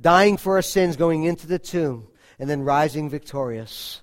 [0.00, 2.08] dying for our sins, going into the tomb,
[2.38, 4.02] and then rising victorious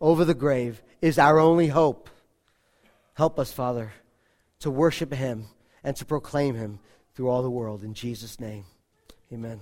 [0.00, 2.10] over the grave is our only hope.
[3.14, 3.92] Help us, Father,
[4.62, 5.46] to worship him
[5.82, 6.78] and to proclaim him
[7.14, 7.82] through all the world.
[7.82, 8.64] In Jesus' name,
[9.32, 9.60] amen.